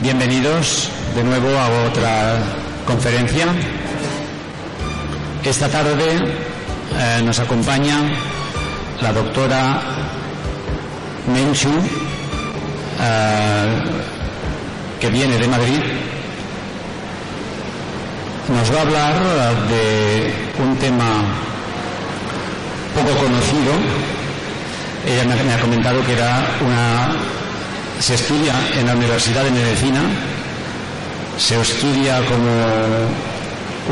[0.00, 2.36] Bienvenidos de nuevo a otra
[2.84, 3.46] conferencia.
[5.42, 6.18] Esta tarde
[6.98, 8.00] eh, nos acompaña
[9.00, 9.80] la doctora
[11.32, 11.70] Menchu,
[13.00, 13.82] eh,
[15.00, 15.80] que viene de Madrid.
[18.48, 21.22] Nos va a hablar de un tema
[22.94, 23.72] poco conocido.
[25.06, 27.43] Ella me ha comentado que era una
[28.00, 30.02] se estudia en la Universidad de Medicina,
[31.38, 32.50] se estudia como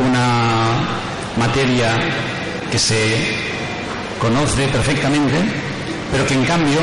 [0.09, 0.72] una
[1.36, 1.95] materia
[2.70, 3.36] que se
[4.20, 5.34] conoce perfectamente,
[6.11, 6.78] pero que en cambio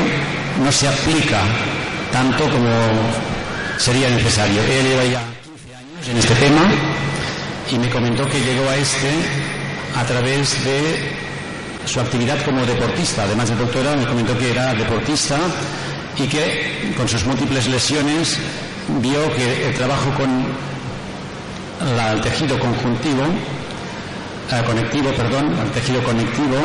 [0.62, 1.40] no se aplica
[2.12, 2.70] tanto como
[3.78, 4.62] sería necesario.
[4.62, 6.62] Él lleva ya 15 años en este tema
[7.70, 9.10] y me comentó que llegó a este
[9.96, 11.12] a través de
[11.86, 13.24] su actividad como deportista.
[13.24, 15.38] Además de doctora, me comentó que era deportista
[16.16, 18.38] y que con sus múltiples lesiones
[19.00, 20.28] vio que el trabajo con
[21.80, 23.22] el tejido conjuntivo,
[24.50, 26.56] eh, conectivo, perdón, el tejido conectivo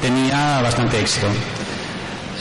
[0.00, 1.26] tenía bastante éxito.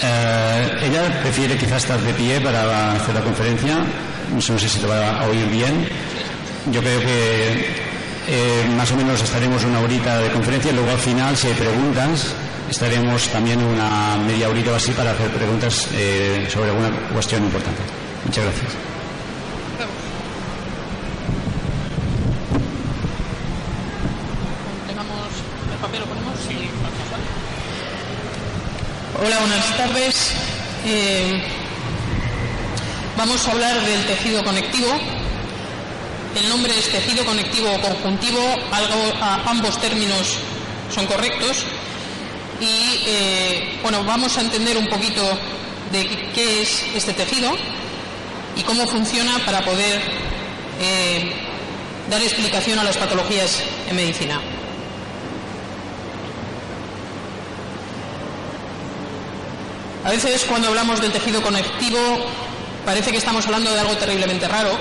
[0.02, 3.78] Eh, ella prefiere quizás estar de pie para hacer la conferencia,
[4.34, 5.88] no sé si te va a oír bien.
[6.72, 7.82] Yo creo que
[8.28, 12.34] eh, más o menos estaremos una horita de conferencia, luego al final, si hay preguntas,
[12.72, 17.82] estaremos también una media horita o así para hacer preguntas eh, sobre alguna cuestión importante.
[18.26, 18.72] Muchas gracias.
[29.24, 30.34] Hola, buenas tardes.
[30.86, 31.44] Eh,
[33.18, 34.90] vamos a hablar del tejido conectivo.
[36.36, 38.40] El nombre es tejido conectivo o conjuntivo,
[38.72, 39.14] algo,
[39.46, 40.38] ambos términos
[40.90, 41.66] son correctos
[42.62, 45.22] y eh, bueno, vamos a entender un poquito
[45.92, 47.52] de qué es este tejido
[48.56, 50.00] y cómo funciona para poder
[50.80, 51.34] eh,
[52.10, 54.40] dar explicación a las patologías en medicina.
[60.06, 62.00] A veces cuando hablamos del tejido conectivo
[62.86, 64.72] parece que estamos hablando de algo terriblemente raro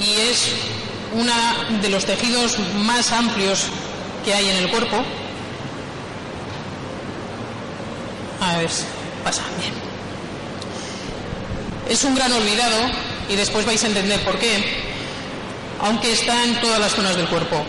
[0.00, 0.52] y es
[1.12, 1.32] uno
[1.80, 3.66] de los tejidos más amplios
[4.24, 5.04] que hay en el cuerpo
[8.62, 8.70] A ver,
[9.24, 9.72] pasa bien.
[11.88, 12.78] Es un gran olvidado
[13.28, 14.62] y después vais a entender por qué,
[15.80, 17.64] aunque está en todas las zonas del cuerpo.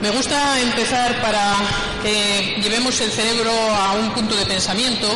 [0.00, 1.56] Me gusta empezar para
[2.02, 5.06] que llevemos el cerebro a un punto de pensamiento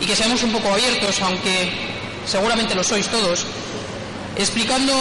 [0.00, 1.72] y que seamos un poco abiertos, aunque
[2.24, 3.44] seguramente lo sois todos,
[4.36, 4.92] explicando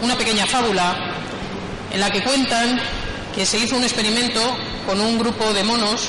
[0.00, 1.16] una pequeña fábula
[1.92, 2.80] en la que cuentan
[3.34, 4.40] que se hizo un experimento
[4.90, 6.08] con un grupo de monos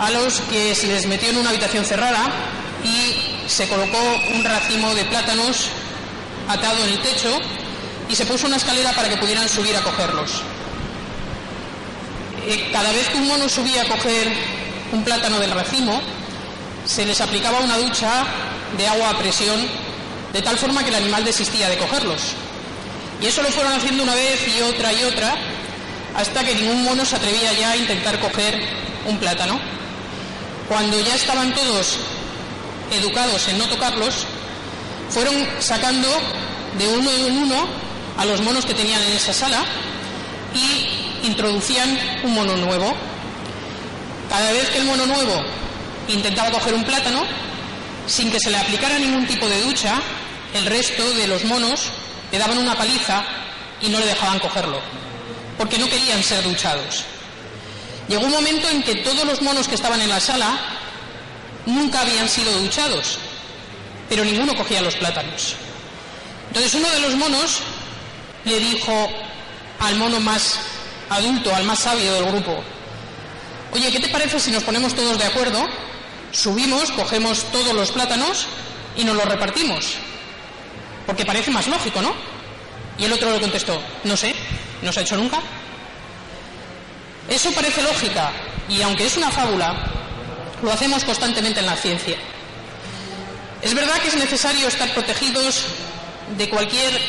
[0.00, 2.32] a los que se les metió en una habitación cerrada
[2.82, 3.98] y se colocó
[4.34, 5.66] un racimo de plátanos
[6.48, 7.38] atado en el techo
[8.08, 10.30] y se puso una escalera para que pudieran subir a cogerlos.
[12.46, 14.32] Eh, cada vez que un mono subía a coger
[14.90, 16.00] un plátano del racimo,
[16.86, 18.24] se les aplicaba una ducha
[18.78, 19.60] de agua a presión
[20.32, 22.32] de tal forma que el animal desistía de cogerlos.
[23.20, 25.36] Y eso lo fueron haciendo una vez y otra y otra
[26.14, 28.60] hasta que ningún mono se atrevía ya a intentar coger
[29.06, 29.58] un plátano.
[30.68, 31.98] Cuando ya estaban todos
[32.92, 34.26] educados en no tocarlos,
[35.10, 36.08] fueron sacando
[36.78, 37.66] de uno en uno
[38.16, 39.64] a los monos que tenían en esa sala
[40.54, 42.94] y introducían un mono nuevo.
[44.30, 45.42] Cada vez que el mono nuevo
[46.08, 47.24] intentaba coger un plátano,
[48.06, 50.00] sin que se le aplicara ningún tipo de ducha,
[50.54, 51.90] el resto de los monos
[52.30, 53.24] le daban una paliza
[53.82, 54.80] y no le dejaban cogerlo
[55.58, 57.04] porque no querían ser duchados.
[58.08, 60.58] Llegó un momento en que todos los monos que estaban en la sala
[61.66, 63.18] nunca habían sido duchados,
[64.08, 65.54] pero ninguno cogía los plátanos.
[66.48, 67.60] Entonces uno de los monos
[68.44, 69.08] le dijo
[69.80, 70.58] al mono más
[71.08, 72.62] adulto, al más sabio del grupo,
[73.72, 75.66] oye, ¿qué te parece si nos ponemos todos de acuerdo?
[76.32, 78.46] Subimos, cogemos todos los plátanos
[78.96, 79.94] y nos los repartimos.
[81.06, 82.14] Porque parece más lógico, ¿no?
[82.98, 84.34] Y el otro le contestó, no sé,
[84.82, 85.40] no se ha hecho nunca.
[87.28, 88.32] Eso parece lógica
[88.68, 89.74] y aunque es una fábula,
[90.62, 92.16] lo hacemos constantemente en la ciencia.
[93.62, 95.64] Es verdad que es necesario estar protegidos
[96.36, 97.00] de cualquier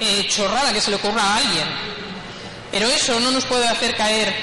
[0.00, 1.66] eh, chorrada que se le ocurra a alguien,
[2.70, 4.34] pero eso no nos puede hacer caer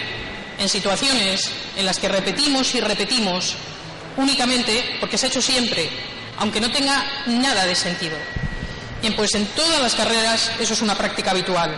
[0.60, 3.56] en situaciones en las que repetimos y repetimos
[4.18, 5.90] únicamente porque se ha hecho siempre,
[6.38, 8.18] aunque no tenga nada de sentido.
[9.04, 11.78] Bien, pues en todas las carreras eso es una práctica habitual.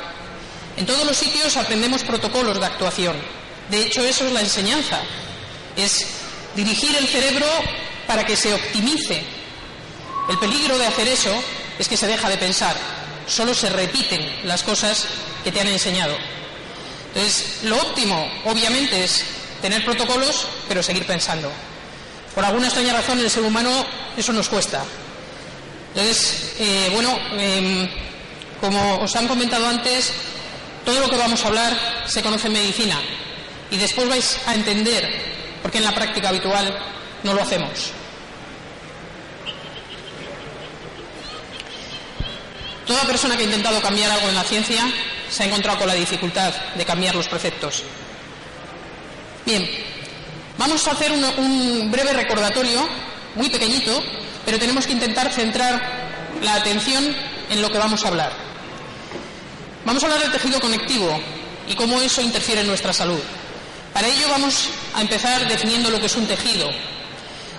[0.77, 3.15] En todos los sitios aprendemos protocolos de actuación.
[3.71, 4.99] De hecho, eso es la enseñanza.
[5.75, 6.05] Es
[6.55, 7.47] dirigir el cerebro
[8.05, 9.23] para que se optimice.
[10.29, 11.33] El peligro de hacer eso
[11.79, 12.75] es que se deja de pensar.
[13.25, 15.07] Solo se repiten las cosas
[15.43, 16.15] que te han enseñado.
[17.07, 19.25] Entonces, lo óptimo, obviamente, es
[19.63, 21.51] tener protocolos, pero seguir pensando.
[22.35, 23.83] Por alguna extraña razón, el ser humano
[24.15, 24.83] eso nos cuesta.
[25.95, 27.89] Entonces, eh, bueno, em,
[28.59, 30.11] como os han comentado antes,
[30.83, 32.99] todo lo que vamos a hablar se conoce en medicina
[33.71, 35.09] y después vais a entender
[35.61, 36.77] por qué en la práctica habitual
[37.23, 37.91] no lo hacemos.
[42.85, 44.87] Toda persona que ha intentado cambiar algo en la ciencia
[45.29, 47.83] se ha encontrado con la dificultad de cambiar los preceptos.
[49.45, 49.67] Bien,
[50.57, 52.87] vamos a hacer un, breve recordatorio,
[53.35, 54.03] muy pequeñito,
[54.45, 55.81] pero tenemos que intentar centrar
[56.41, 57.15] la atención
[57.49, 58.31] en lo que vamos a hablar.
[59.85, 61.19] Vamos a hablar del tejido conectivo
[61.67, 63.19] y cómo eso interfiere en nuestra salud.
[63.93, 66.69] Para ello vamos a empezar definiendo lo que es un tejido.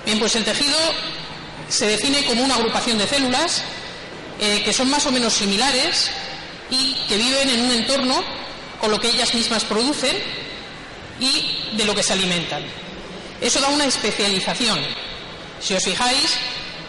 [0.05, 0.77] Bien, pues el tejido
[1.69, 3.62] se define como una agrupación de células
[4.38, 6.11] eh, que son más o menos similares
[6.71, 8.23] y que viven en un entorno
[8.81, 10.17] con lo que ellas mismas producen
[11.19, 12.62] y de lo que se alimentan.
[13.41, 14.79] Eso da una especialización.
[15.61, 16.37] Si os fijáis,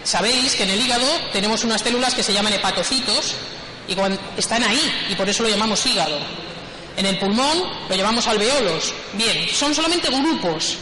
[0.08, 3.36] sabéis que en el hígado tenemos unas células que se llaman hepatocitos
[3.90, 3.96] y
[4.40, 6.18] están ahí y por eso lo llamamos hígado.
[6.96, 8.94] En el pulmón lo llamamos alveolos.
[9.14, 10.78] Bien, son solamente grupos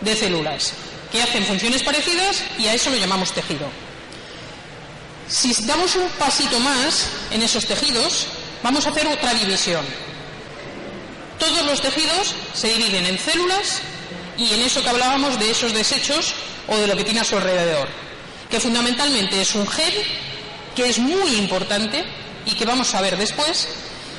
[0.00, 0.72] de células
[1.12, 3.68] que hacen funciones parecidas y a eso lo llamamos tejido.
[5.28, 8.26] Si damos un pasito más en esos tejidos,
[8.64, 9.84] vamos a hacer otra división.
[11.38, 13.80] Todos los tejidos se dividen en células
[14.36, 16.34] y en eso que hablábamos de esos desechos
[16.66, 17.88] o de lo que tiene a su alrededor,
[18.50, 19.94] que fundamentalmente es un gel
[20.74, 22.04] que es muy importante
[22.46, 23.68] y que vamos a ver después,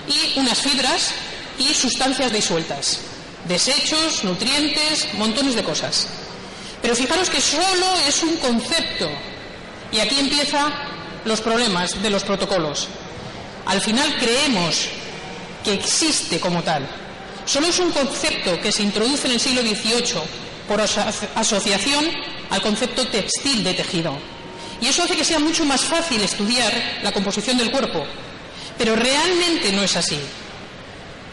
[0.08, 1.12] y unas fibras
[1.58, 3.00] y sustancias disueltas,
[3.48, 6.08] desechos, nutrientes, montones de cosas.
[6.82, 9.10] Pero fijaros que solo es un concepto
[9.92, 10.72] y aquí empieza
[11.26, 12.88] los problemas de los protocolos.
[13.66, 14.88] Al final creemos
[15.64, 16.88] que existe como tal.
[17.46, 20.22] Solo es un concepto que se introduce en el siglo XVIII
[20.68, 22.06] por asociación
[22.50, 24.18] al concepto textil de tejido.
[24.82, 26.74] Y eso hace que sea mucho más fácil estudiar
[27.04, 28.04] la composición del cuerpo.
[28.78, 30.20] Pero realmente no es así.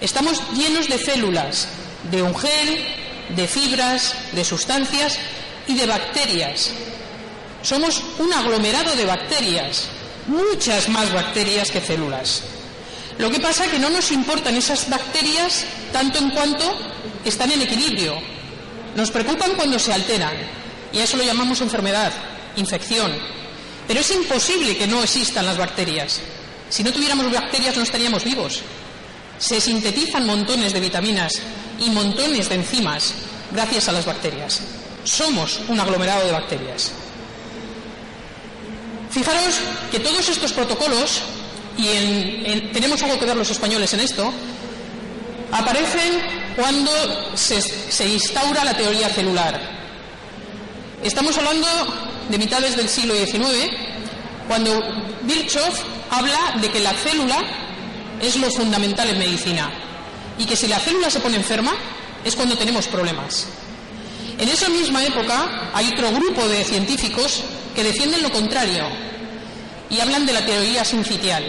[0.01, 1.69] Estamos llenos de células,
[2.11, 2.87] de un gel,
[3.31, 5.19] de fibras, de sustancias
[5.67, 6.71] y de bacterias.
[7.63, 9.89] Somos un aglomerado de bacterias,
[10.27, 12.43] muchas más bacterias que células.
[13.19, 16.65] Lo que pasa es que no nos importan esas bacterias tanto en cuanto
[17.25, 18.15] están en equilibrio.
[18.99, 20.35] Nos preocupan cuando se alteran
[20.93, 22.13] y a eso lo llamamos enfermedad,
[22.57, 23.13] infección.
[23.87, 26.21] Pero es imposible que no existan las bacterias.
[26.69, 28.61] Si no tuviéramos bacterias no estaríamos vivos.
[29.39, 31.35] Se sintetizan montones de vitaminas
[31.79, 33.15] y montones de enzimas
[33.53, 34.63] gracias a las bacterias.
[35.05, 36.91] Somos un aglomerado de bacterias.
[39.13, 39.61] Fijaros
[39.93, 41.21] que todos estos protocolos,
[41.77, 41.87] y
[42.73, 44.33] tenemos algo que ver los españoles en esto,
[45.53, 46.91] aparecen cuando
[47.37, 49.61] se, instaura la teoría celular.
[51.05, 51.69] Estamos hablando
[52.29, 53.71] de mitades del siglo XIX,
[54.49, 54.83] cuando
[55.23, 55.69] Virchow
[56.11, 57.39] habla de que la célula
[58.21, 59.71] es lo fundamental en medicina
[60.37, 61.75] y que si la célula se pone enferma
[62.25, 63.47] es cuando tenemos problemas.
[64.37, 67.45] En esa misma época hay otro grupo de científicos
[67.77, 68.85] que defienden lo contrario
[69.91, 71.45] y hablan de la teoría sincitial.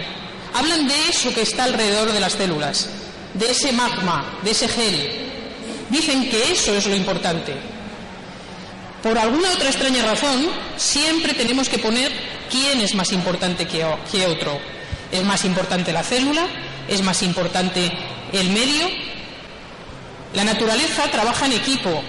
[0.53, 2.89] Hablan de eso que está alrededor de las células,
[3.39, 5.09] de ese magma, de ese gel.
[5.89, 7.55] Dicen que eso es lo importante.
[9.01, 12.11] Por alguna otra extraña razón, siempre tenemos que poner
[12.51, 13.83] quién es más importante que,
[14.25, 14.59] otro.
[15.11, 16.45] ¿Es más importante la célula?
[16.87, 17.91] ¿Es más importante
[18.33, 18.87] el medio?
[20.33, 22.03] La naturaleza trabaja en equipo,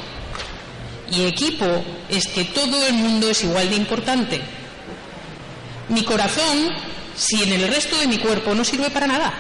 [1.10, 1.66] y equipo
[2.08, 4.40] es que todo el mundo es igual de importante.
[5.88, 6.70] Mi corazón,
[7.16, 9.32] si en el resto de mi cuerpo no sirve para nada.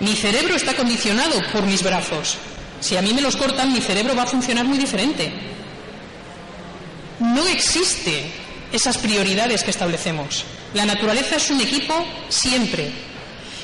[0.00, 2.36] Mi cerebro está condicionado por mis brazos.
[2.80, 5.32] Si a mí me los cortan, mi cerebro va a funcionar muy diferente.
[7.18, 8.30] No existe
[8.72, 10.44] esas prioridades que establecemos.
[10.74, 11.94] La naturaleza es un equipo
[12.28, 12.90] siempre.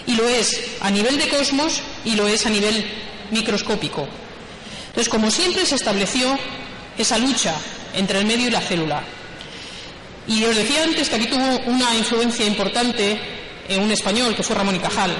[0.06, 2.84] Y lo es a nivel de cosmos y lo es a nivel
[3.30, 4.08] microscópico.
[4.88, 6.36] Entonces, como siempre se estableció
[6.98, 7.54] esa lucha
[7.94, 9.02] entre el medio y la célula.
[10.26, 13.20] Y os decía antes que aquí tuvo una influencia importante
[13.68, 15.14] en un español, que fue Ramón y Cajal,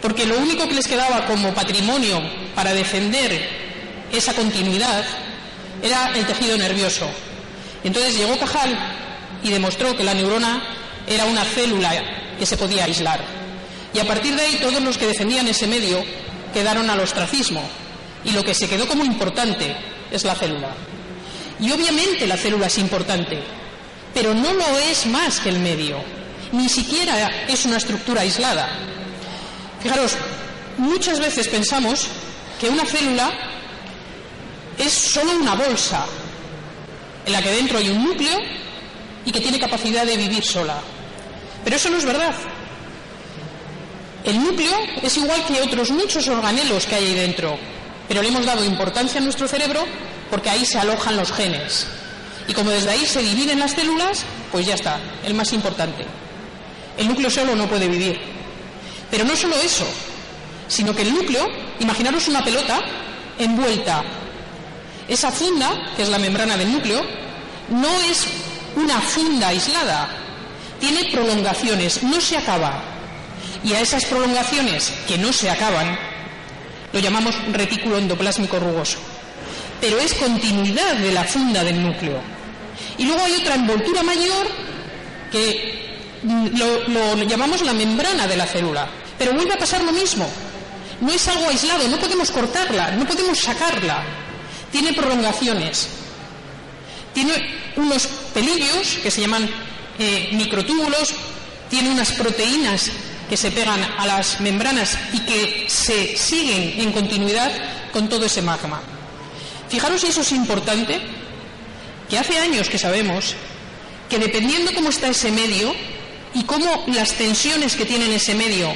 [0.00, 2.20] porque lo único que les quedaba como patrimonio
[2.54, 3.48] para defender
[4.12, 5.04] esa continuidad
[5.82, 7.08] era el tejido nervioso.
[7.84, 8.76] Entonces llegó Cajal
[9.42, 10.62] y demostró que la neurona
[11.06, 11.92] era una célula
[12.38, 13.20] que se podía aislar.
[13.94, 16.04] Y a partir de ahí todos los que defendían ese medio
[16.52, 17.62] quedaron al ostracismo.
[18.24, 19.74] Y lo que se quedó como importante
[20.10, 20.70] es la célula.
[21.60, 23.40] Y obviamente la célula es importante,
[24.14, 25.98] pero no lo es más que el medio.
[26.52, 28.68] Ni siquiera es una estructura aislada.
[29.82, 30.16] Fijaros,
[30.76, 32.08] muchas veces pensamos
[32.60, 33.32] que una célula
[34.76, 36.04] es solo una bolsa
[37.26, 38.38] en la que dentro hay un núcleo
[39.24, 40.78] y que tiene capacidad de vivir sola.
[41.64, 42.34] Pero eso no es verdad.
[44.24, 47.58] El núcleo es igual que otros muchos organelos que hay ahí dentro,
[48.08, 49.84] pero le hemos dado importancia a nuestro cerebro
[50.30, 51.86] porque ahí se alojan los genes.
[52.46, 56.04] Y como desde ahí se dividen las células, pues ya está, el más importante.
[56.96, 58.37] El núcleo solo no puede vivir.
[59.10, 59.86] Pero no solo eso,
[60.68, 61.46] sino que el núcleo,
[61.80, 62.80] imaginaros una pelota
[63.38, 64.04] envuelta.
[65.08, 67.02] Esa funda, que es la membrana del núcleo,
[67.70, 68.26] no es
[68.76, 70.08] una funda aislada,
[70.78, 72.82] tiene prolongaciones, no se acaba.
[73.64, 75.98] Y a esas prolongaciones que no se acaban,
[76.92, 78.98] lo llamamos retículo endoplásmico rugoso.
[79.80, 82.20] Pero es continuidad de la funda del núcleo.
[82.98, 84.46] Y luego hay otra envoltura mayor
[85.30, 85.87] que
[86.24, 88.88] lo, llamamos la membrana de la célula.
[89.18, 90.28] Pero vuelve a pasar lo mismo.
[91.00, 94.04] No es algo aislado, no podemos cortarla, no podemos sacarla.
[94.72, 95.88] Tiene prolongaciones.
[97.14, 97.32] Tiene
[97.76, 99.48] unos pelillos que se llaman
[99.98, 101.14] eh, microtúbulos,
[101.70, 102.90] tiene unas proteínas
[103.28, 107.52] que se pegan a las membranas y que se siguen en continuidad
[107.92, 108.80] con todo ese magma.
[109.68, 111.00] Fijaros si eso es importante,
[112.08, 113.34] que hace años que sabemos
[114.08, 115.74] que dependiendo cómo está ese medio
[116.34, 118.72] y cómo las tensiones que tiene ese medio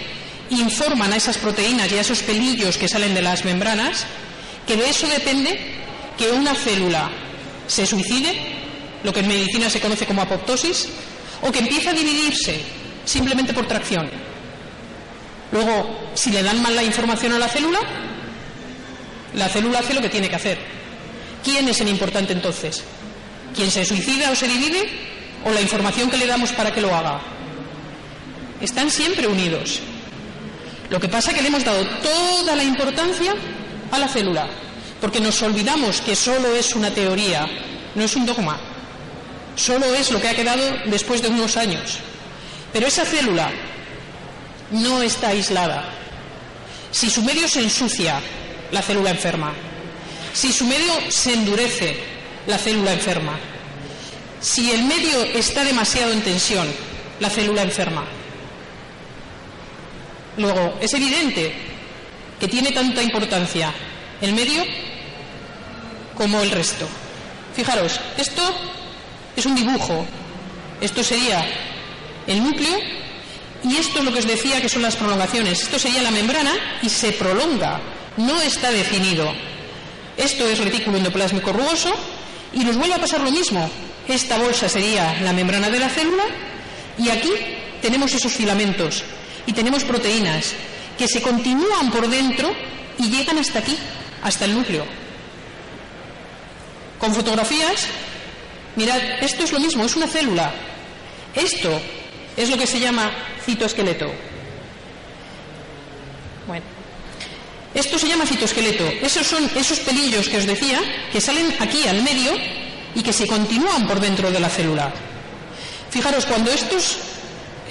[0.50, 4.04] informan a esas proteínas y a esos pelillos que salen de las membranas,
[4.66, 5.58] que de eso depende
[6.16, 7.10] que una célula
[7.66, 8.32] se suicide,
[9.02, 10.88] lo que en medicina se conoce como apoptosis,
[11.42, 12.60] o que empieza a dividirse
[13.04, 14.08] simplemente por tracción.
[15.50, 17.80] Luego, si le dan mal la información a la célula,
[19.34, 20.58] la célula hace lo que tiene que hacer.
[21.42, 22.84] ¿Quién es el importante entonces?
[23.54, 24.88] ¿Quién se suicida o se divide?
[25.44, 27.20] ¿O la información que le damos para que lo haga?
[28.62, 29.80] Están siempre unidos.
[30.88, 33.34] Lo que pasa es que le hemos dado toda la importancia
[33.90, 34.46] a la célula,
[35.00, 37.44] porque nos olvidamos que solo es una teoría,
[37.96, 38.60] no es un dogma.
[39.56, 41.98] Solo es lo que ha quedado después de unos años.
[42.72, 43.50] Pero esa célula
[44.70, 45.84] no está aislada.
[46.92, 48.20] Si su medio se ensucia,
[48.70, 49.52] la célula enferma.
[50.32, 51.96] Si su medio se endurece,
[52.46, 53.40] la célula enferma.
[54.40, 56.68] Si el medio está demasiado en tensión,
[57.18, 58.04] la célula enferma.
[60.36, 61.52] Luego, es evidente
[62.40, 63.72] que tiene tanta importancia
[64.20, 64.64] el medio
[66.14, 66.88] como el resto.
[67.54, 68.42] Fijaros, esto
[69.36, 70.06] es un dibujo.
[70.80, 71.46] Esto sería
[72.26, 72.76] el núcleo
[73.62, 75.62] y esto es lo que os decía que son las prolongaciones.
[75.62, 77.80] Esto sería la membrana y se prolonga,
[78.16, 79.32] no está definido.
[80.16, 81.94] Esto es retículo endoplásmico rugoso
[82.52, 83.70] y nos vuelve a pasar lo mismo.
[84.08, 86.24] Esta bolsa sería la membrana de la célula
[86.98, 87.30] y aquí
[87.80, 89.04] tenemos esos filamentos
[89.46, 90.54] y tenemos proteínas
[90.98, 92.52] que se continúan por dentro
[92.98, 93.76] y llegan hasta aquí,
[94.22, 94.84] hasta el núcleo.
[96.98, 97.88] Con fotografías
[98.76, 100.52] Mirad, esto es lo mismo, es una célula.
[101.34, 101.80] Esto
[102.36, 103.10] es lo que se llama
[103.44, 104.10] citoesqueleto.
[106.46, 106.64] Bueno,
[107.74, 108.84] esto se llama citoesqueleto.
[109.02, 110.80] Esos son esos pelillos que os decía
[111.12, 112.32] que salen aquí al medio
[112.94, 114.92] y que se continúan por dentro de la célula.
[115.90, 116.98] Fijaros, cuando estos,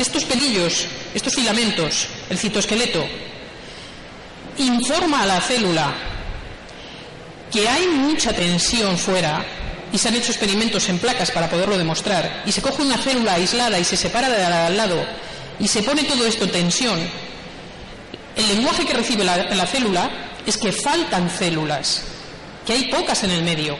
[0.01, 3.05] estos pelillos, estos filamentos, el citoesqueleto,
[4.58, 5.93] informa a la célula
[7.51, 9.46] que hay mucha tensión fuera,
[9.93, 13.34] y se han hecho experimentos en placas para poderlo demostrar, y se coge una célula
[13.34, 15.05] aislada y se separa de al lado
[15.62, 17.00] y se pone todo esto en tensión,
[18.36, 20.10] el lenguaje que recibe la, la célula
[20.46, 22.01] es que faltan células,
[22.65, 23.77] que hay pocas en el medio.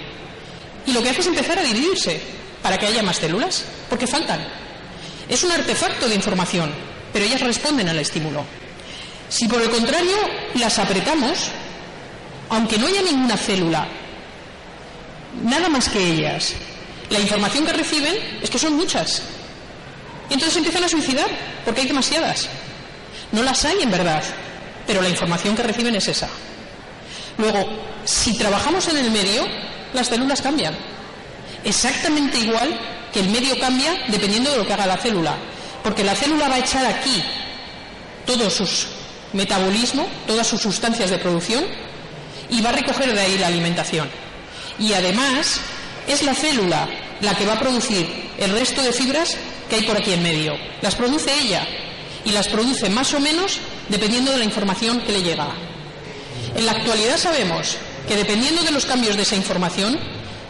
[0.86, 2.22] Y lo que hace es empezar a dividirse
[2.62, 4.46] para que haya más células, porque faltan.
[5.32, 6.70] Es un artefacto de información,
[7.14, 8.44] pero ellas responden al estímulo.
[9.30, 10.18] Si por el contrario
[10.56, 11.48] las apretamos,
[12.50, 13.88] aunque no haya ninguna célula
[15.42, 16.54] nada más que ellas.
[17.10, 19.24] La información que reciben es que son muchas.
[20.30, 21.28] Y entonces empiezan a suicidar,
[21.64, 22.50] porque hay demasiadas.
[23.32, 24.22] No las hay en verdad,
[24.86, 26.28] pero la información que reciben es esa.
[27.38, 27.70] Luego,
[28.04, 29.48] si trabajamos en el medio,
[29.94, 30.76] las células cambian.
[31.64, 35.36] Exactamente igual que el medio cambia dependiendo de lo que haga la célula,
[35.84, 37.24] porque la célula va a echar aquí
[38.26, 38.68] todo su
[39.34, 41.64] metabolismo, todas sus sustancias de producción
[42.50, 44.10] y va a recoger de ahí la alimentación.
[44.80, 45.60] Y además
[46.08, 46.88] es la célula
[47.22, 49.38] la que va a producir el resto de fibras
[49.70, 50.54] que hay por aquí en medio.
[50.82, 51.68] Las produce ella
[52.26, 55.50] y las produce más o menos dependiendo de la información que le llega.
[56.56, 57.78] En la actualidad sabemos
[58.08, 59.98] que dependiendo de los cambios de esa información,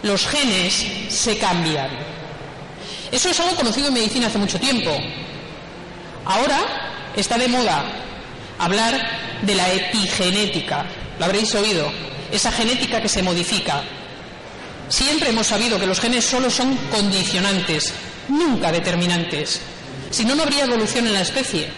[0.04, 2.11] los genes se cambian.
[3.12, 4.92] Eso es algo conocido en medicina hace mucho tiempo.
[6.26, 7.84] Ahora está de moda
[8.58, 10.86] hablar de la epigenética.
[11.20, 11.92] Lo habréis oído.
[12.32, 13.84] Esa genética que se modifica.
[14.88, 17.94] Siempre hemos sabido que los genes solo son condicionantes,
[18.30, 19.62] nunca determinantes.
[20.10, 21.70] Si no, no habría evolución en la especie.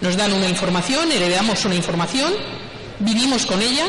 [0.00, 2.32] Nos dan una información, heredamos una información,
[3.00, 3.86] vivimos con ella,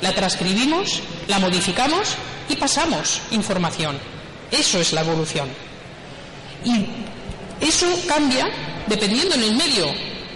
[0.00, 2.14] la transcribimos, la modificamos
[2.48, 3.98] y pasamos información.
[4.50, 5.48] Eso es la evolución.
[6.64, 6.86] Y
[7.60, 8.48] eso cambia
[8.86, 9.86] dependiendo en el medio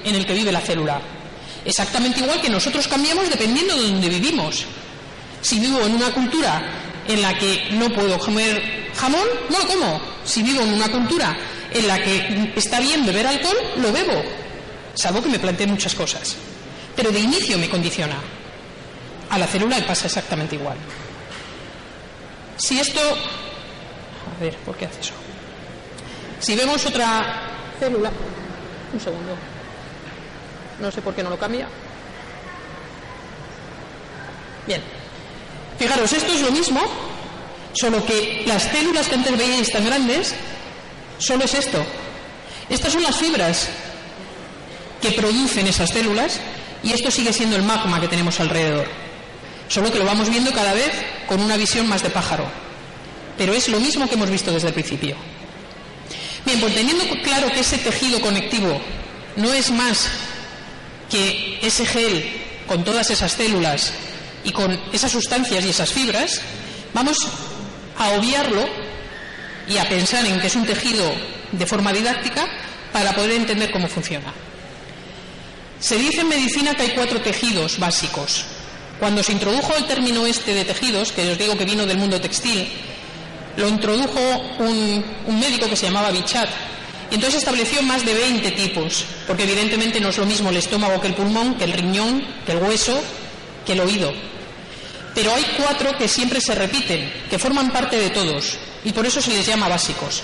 [0.04, 1.00] en el que vive la célula.
[1.64, 4.64] Exactamente igual que nosotros cambiamos dependiendo de donde vivimos.
[5.40, 6.62] Si vivo en una cultura
[7.06, 10.00] en la que no puedo comer jamón, no lo como.
[10.24, 11.36] Si vivo en una cultura
[11.72, 14.22] en la que está bien beber alcohol, lo bebo.
[14.94, 16.36] Salvo que me plantee muchas cosas.
[16.94, 18.16] Pero de inicio me condiciona.
[19.30, 20.76] A la célula le pasa exactamente igual.
[22.56, 23.00] Si esto...
[23.00, 25.23] A ver, ¿por qué hace eso?
[26.44, 27.40] Si vemos otra
[27.80, 28.12] célula...
[28.92, 29.34] Un segundo.
[30.78, 31.66] No sé por qué no lo cambia.
[34.66, 34.82] Bien.
[35.78, 36.82] Fijaros, esto es lo mismo,
[37.72, 40.34] solo que las células que antes veíais tan grandes,
[41.16, 41.82] solo es esto.
[42.68, 43.70] Estas son las fibras
[45.00, 46.40] que producen esas células
[46.82, 48.86] y esto sigue siendo el magma que tenemos alrededor.
[49.68, 50.92] Solo que lo vamos viendo cada vez
[51.26, 52.44] con una visión más de pájaro.
[53.38, 55.16] Pero es lo mismo que hemos visto desde el principio.
[56.44, 58.80] Bien, pues teniendo claro que ese tejido conectivo
[59.36, 60.08] no es más
[61.10, 62.24] que ese gel
[62.66, 63.92] con todas esas células
[64.44, 66.40] y con esas sustancias y esas fibras,
[66.92, 67.16] vamos
[67.98, 68.66] a obviarlo
[69.68, 71.10] y a pensar en que es un tejido
[71.52, 72.46] de forma didáctica
[72.92, 74.32] para poder entender cómo funciona.
[75.80, 78.44] Se dice en medicina que hay cuatro tejidos básicos.
[78.98, 82.20] Cuando se introdujo el término este de tejidos, que os digo que vino del mundo
[82.20, 82.68] textil,
[83.56, 84.20] lo introdujo
[84.58, 85.04] un,
[85.38, 86.48] médico que se llamaba Bichat,
[87.10, 91.00] y entonces estableció más de 20 tipos, porque evidentemente no es lo mismo el estómago
[91.00, 93.00] que el pulmón, que el riñón, que el hueso,
[93.64, 94.12] que el oído.
[95.14, 99.22] Pero hay cuatro que siempre se repiten, que forman parte de todos, y por eso
[99.22, 100.22] se les llama básicos,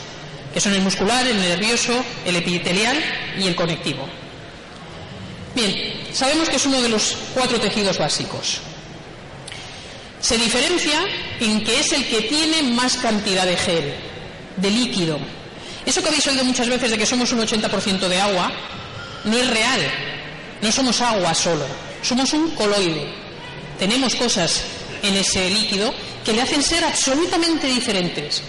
[0.53, 1.93] que son el muscular, el nervioso,
[2.25, 2.99] el epitelial
[3.39, 4.09] y el conectivo.
[5.55, 8.61] Bien, sabemos que es uno de los cuatro tejidos básicos.
[10.21, 11.01] Se diferencia
[11.41, 13.95] en que es el que tiene más cantidad de gel,
[14.57, 15.19] de líquido.
[15.87, 18.53] Eso que habéis oído muchas veces de que somos un 80% de agua,
[19.25, 19.81] no es real.
[20.61, 21.65] No somos agua solo,
[22.03, 23.07] somos un coloide.
[23.79, 24.63] Tenemos cosas
[25.03, 28.43] en ese líquido que le hacen ser absolutamente diferentes.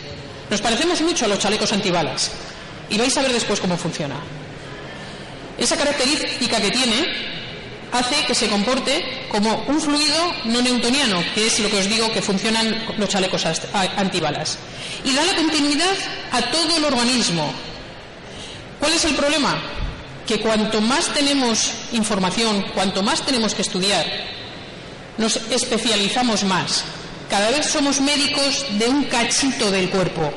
[0.50, 2.32] Nos parecemos mucho a los chalecos antibalas
[2.90, 4.16] y vais a ver después cómo funciona.
[5.58, 7.41] Esa característica que tiene
[7.92, 12.12] hace que se comporte como un fluido no newtoniano, que es lo que os digo
[12.12, 13.46] que funcionan los chalecos
[13.98, 14.58] antibalas.
[15.04, 15.96] Y da la continuidad
[16.32, 17.52] a todo el organismo.
[18.80, 19.62] ¿Cuál es el problema?
[20.26, 24.06] Que cuanto más tenemos información, cuanto más tenemos que estudiar,
[25.18, 26.84] nos especializamos más.
[27.30, 30.32] Cada vez somos médicos de un cachito del cuerpo.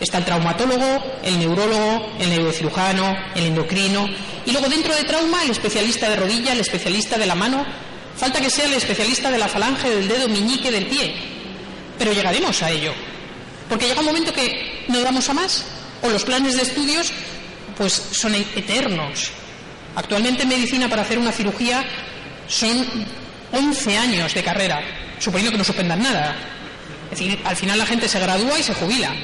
[0.00, 4.06] Está el traumatólogo, el neurólogo, el neurocirujano, el endocrino.
[4.46, 7.66] Y luego dentro de trauma, el especialista de rodilla, el especialista de la mano.
[8.16, 11.14] Falta que sea el especialista de la falange, del dedo meñique, del pie.
[11.98, 12.94] Pero llegaremos a ello.
[13.68, 15.64] Porque llega un momento que no damos a más.
[16.02, 17.12] O los planes de estudios,
[17.76, 19.32] pues son eternos.
[19.96, 21.84] Actualmente en medicina para hacer una cirugía
[22.48, 22.86] son
[23.52, 24.80] 11 años de carrera,
[25.18, 26.36] suponiendo que no suspendan nada.
[27.10, 29.14] Es decir, al final la gente se gradúa y se jubila.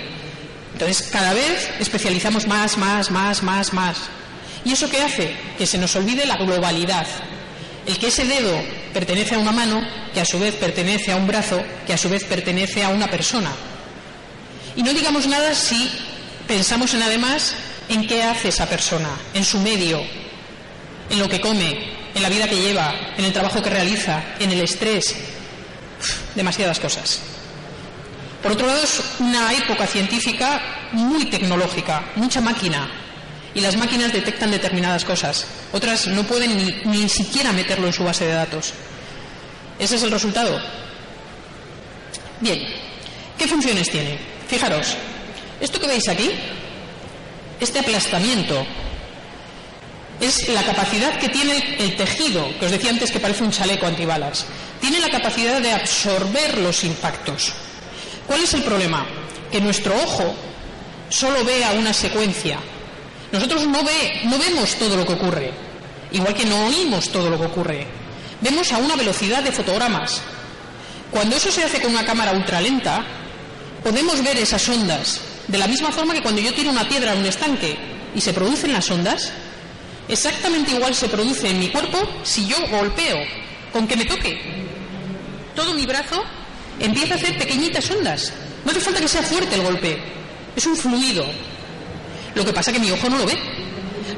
[0.72, 3.98] Entonces, cada vez especializamos más, más, más, más, más.
[4.64, 5.36] ¿Y eso qué hace?
[5.58, 7.06] Que se nos olvide la globalidad.
[7.86, 9.80] El que ese dedo pertenece a una mano,
[10.14, 13.08] que a su vez pertenece a un brazo, que a su vez pertenece a una
[13.08, 13.50] persona.
[14.76, 15.90] Y no digamos nada si
[16.46, 17.54] pensamos en además
[17.88, 20.00] en qué hace esa persona, en su medio,
[21.10, 24.52] en lo que come, en la vida que lleva, en el trabajo que realiza, en
[24.52, 25.14] el estrés.
[26.34, 27.20] demasiadas cosas.
[28.42, 32.90] Por otro lado, es una época científica muy tecnológica, mucha máquina.
[33.54, 35.46] Y las máquinas detectan determinadas cosas.
[35.72, 38.72] Otras no pueden ni, siquiera meterlo en su base de datos.
[39.78, 40.58] Ese es el resultado.
[42.40, 42.60] Bien,
[43.38, 44.18] ¿qué funciones tiene?
[44.48, 44.96] Fijaros,
[45.60, 46.30] Esto que veis aquí,
[47.60, 48.66] este aplastamiento,
[50.20, 53.86] es la capacidad que tiene el tejido, que os decía antes que parece un chaleco
[53.86, 54.46] antibalas.
[54.80, 57.52] Tiene la capacidad de absorber los impactos.
[58.26, 59.06] ¿Cuál es el problema?
[59.50, 60.34] Que nuestro ojo
[61.08, 62.58] solo ve a una secuencia.
[63.32, 65.50] Nosotros no, ve, no vemos todo lo que ocurre,
[66.12, 67.86] igual que no oímos todo lo que ocurre.
[68.42, 70.20] Vemos a una velocidad de fotogramas.
[71.10, 73.04] Cuando eso se hace con una cámara ultralenta,
[73.82, 77.14] podemos ver esas ondas, de la misma forma que cuando yo tiro una piedra a
[77.14, 77.76] un estanque
[78.14, 79.32] y se producen las ondas,
[80.08, 83.16] exactamente igual se produce en mi cuerpo si yo golpeo,
[83.72, 84.40] con que me toque.
[85.56, 86.22] Todo mi brazo
[86.78, 88.32] empieza a hacer pequeñitas ondas.
[88.64, 89.98] No hace falta que sea fuerte el golpe,
[90.54, 91.24] es un fluido.
[92.34, 93.38] Lo que pasa es que mi ojo no lo ve.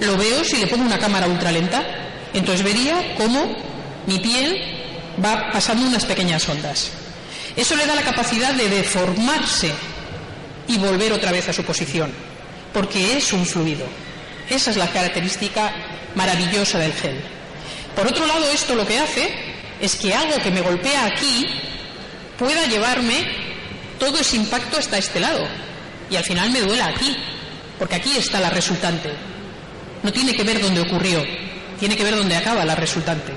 [0.01, 1.85] Lo veo si le pongo una cámara ultralenta.
[2.33, 3.57] Entonces vería cómo
[4.07, 4.61] mi piel
[5.25, 6.91] va pasando unas pequeñas ondas.
[7.57, 9.71] Eso le da la capacidad de deformarse
[10.67, 12.13] y volver otra vez a su posición,
[12.73, 13.87] porque es un fluido.
[14.49, 15.73] Esa es la característica
[16.15, 17.21] maravillosa del gel.
[17.95, 19.33] Por otro lado, esto lo que hace
[19.81, 21.47] es que algo que me golpea aquí
[22.39, 23.25] pueda llevarme
[23.99, 25.47] todo ese impacto hasta este lado.
[26.11, 27.17] Y al final me duela aquí,
[27.79, 29.11] porque aquí está la resultante.
[30.03, 31.23] No tiene que ver dónde ocurrió,
[31.79, 33.33] tiene que ver dónde acaba la resultante.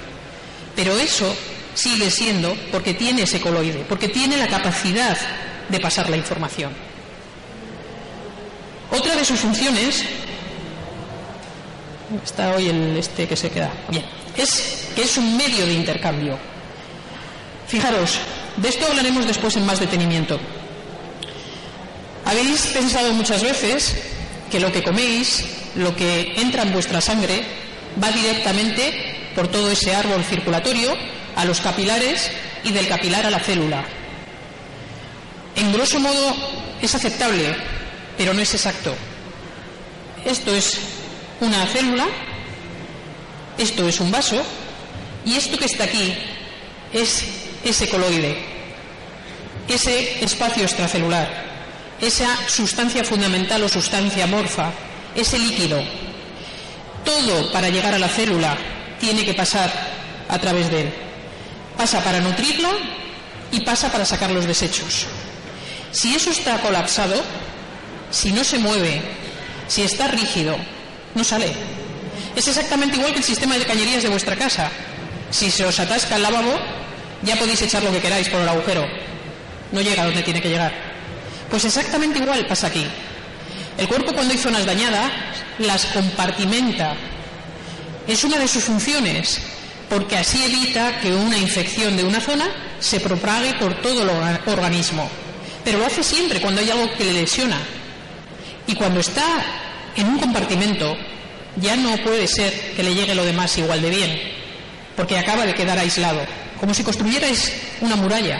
[0.76, 1.36] Pero eso
[1.74, 5.18] sigue siendo porque tiene ese coloide, porque tiene la capacidad
[5.70, 6.72] de pasar la información.
[8.92, 10.04] Otra de sus funciones
[12.24, 13.72] está hoy el este que se queda
[14.36, 16.38] es que es un medio de intercambio
[17.68, 18.18] fijaros
[18.56, 20.40] de esto hablaremos después en más detenimiento
[22.24, 23.98] habéis pensado muchas veces
[24.52, 25.44] que lo que coméis
[25.76, 27.44] lo que entra en vuestra sangre
[28.02, 30.96] va directamente por todo ese árbol circulatorio
[31.36, 32.32] a los capilares
[32.64, 33.86] y del capilar a la célula.
[35.56, 36.36] En grosso modo
[36.82, 37.56] es aceptable
[38.18, 38.96] pero no es exacto.
[40.26, 40.80] Esto es
[41.40, 42.08] una célula,
[43.58, 44.42] esto es un vaso,
[45.24, 46.14] y esto que está aquí
[46.92, 47.24] es
[47.64, 48.38] ese coloide,
[49.68, 51.57] ese espacio extracelular,
[52.02, 54.72] esa sustancia fundamental o sustancia morfa,
[55.16, 55.82] ese líquido.
[57.04, 58.56] Todo para llegar a la célula
[59.00, 59.72] tiene que pasar
[60.30, 60.94] a través de él.
[61.78, 62.70] Pasa para nutrirla
[63.52, 65.06] y pasa para sacar los desechos.
[65.92, 67.16] Si eso está colapsado,
[68.12, 69.02] si no se mueve,
[69.68, 70.56] si está rígido,
[71.16, 71.52] no sale.
[72.36, 74.70] Es exactamente igual que el sistema de cañerías de vuestra casa.
[75.32, 76.54] Si se os atasca el lavabo,
[77.24, 78.86] ya podéis echar lo que queráis por el agujero.
[79.72, 80.87] No llega donde tiene que llegar.
[81.50, 82.86] Pues exactamente igual pasa aquí.
[83.78, 85.12] El cuerpo cuando hay zonas dañadas
[85.60, 86.96] las compartimenta.
[88.08, 89.40] Es una de sus funciones,
[89.90, 92.46] porque así evita que una infección de una zona
[92.80, 94.10] se propague por todo el
[94.48, 95.10] organismo.
[95.64, 97.58] Pero lo hace siempre cuando hay algo que le lesiona.
[98.66, 99.24] Y cuando está
[99.96, 100.96] en un compartimento
[101.56, 104.22] ya no puede ser que le llegue lo demás igual de bien,
[104.96, 106.22] porque acaba de quedar aislado,
[106.60, 108.40] como si construyerais una muralla,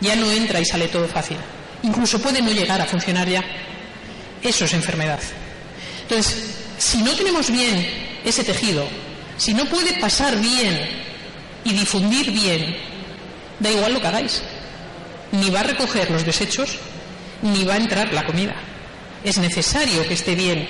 [0.00, 1.36] ya no entra y sale todo fácil.
[1.82, 3.44] Incluso puede no llegar a funcionar ya.
[4.42, 5.20] Eso es enfermedad.
[6.02, 7.86] Entonces, si no tenemos bien
[8.24, 8.86] ese tejido,
[9.36, 10.78] si no puede pasar bien
[11.64, 12.76] y difundir bien,
[13.60, 14.42] da igual lo que hagáis.
[15.32, 16.78] Ni va a recoger los desechos,
[17.42, 18.56] ni va a entrar la comida
[19.24, 20.66] es necesario que esté bien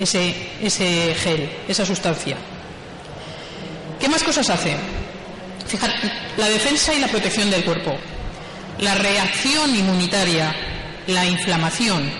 [0.00, 2.36] ese, gel, esa sustancia.
[4.00, 4.74] ¿Qué más cosas hace?
[5.66, 5.92] Fijar,
[6.36, 7.96] la defensa y la protección del cuerpo.
[8.78, 10.54] La reacción inmunitaria,
[11.06, 12.10] la inflamación,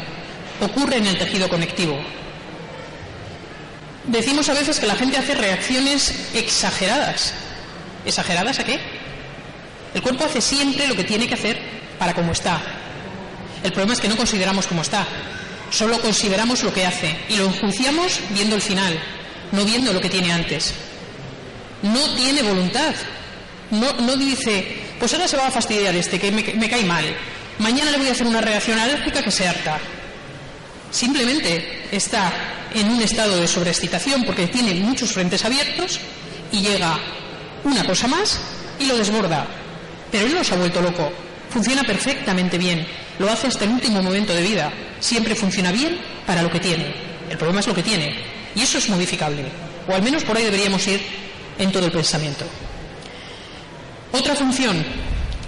[0.61, 1.99] ocurre en el tejido conectivo.
[4.07, 7.35] Decimos a veces que la gente hace reacciones exageradas.
[8.05, 8.81] ¿Exageradas a qué?
[9.95, 11.61] El cuerpo hace siempre lo que tiene que hacer
[11.99, 12.61] para cómo está.
[13.63, 15.07] El problema es que no consideramos cómo está.
[15.71, 18.99] Solo consideramos lo que hace y lo enjuiciamos viendo el final,
[19.53, 20.75] no viendo lo que tiene antes.
[21.83, 22.95] No tiene voluntad.
[23.73, 24.67] No, dice,
[24.99, 27.05] pues ahora se va a fastidiar este, que me, me cae mal.
[27.59, 29.79] Mañana le voy a hacer una reacción alérgica que se harta.
[30.91, 32.31] Simplemente está
[32.75, 36.01] en un estado de sobreexcitación porque tiene muchos frentes abiertos
[36.53, 36.99] y llega
[37.65, 38.39] una cosa más
[38.79, 39.47] y lo desborda.
[40.11, 41.11] Pero él no se ha vuelto loco.
[41.49, 42.87] Funciona perfectamente bien.
[43.19, 46.95] Lo hace hasta el último momento de vida siempre funciona bien para lo que tiene.
[47.31, 48.15] El problema es lo que tiene.
[48.55, 49.45] Y eso es modificable.
[49.89, 51.01] O al menos por ahí deberíamos ir
[51.59, 52.45] en todo el pensamiento.
[54.13, 54.85] Otra función,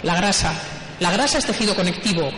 [0.03, 0.55] la grasa.
[0.99, 2.31] La grasa es tejido conectivo.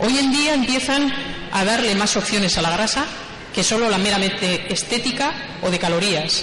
[0.00, 1.12] Hoy en día empiezan
[1.52, 3.06] a darle más opciones a la grasa
[3.54, 5.32] que solo la meramente estética
[5.62, 6.42] o de calorías.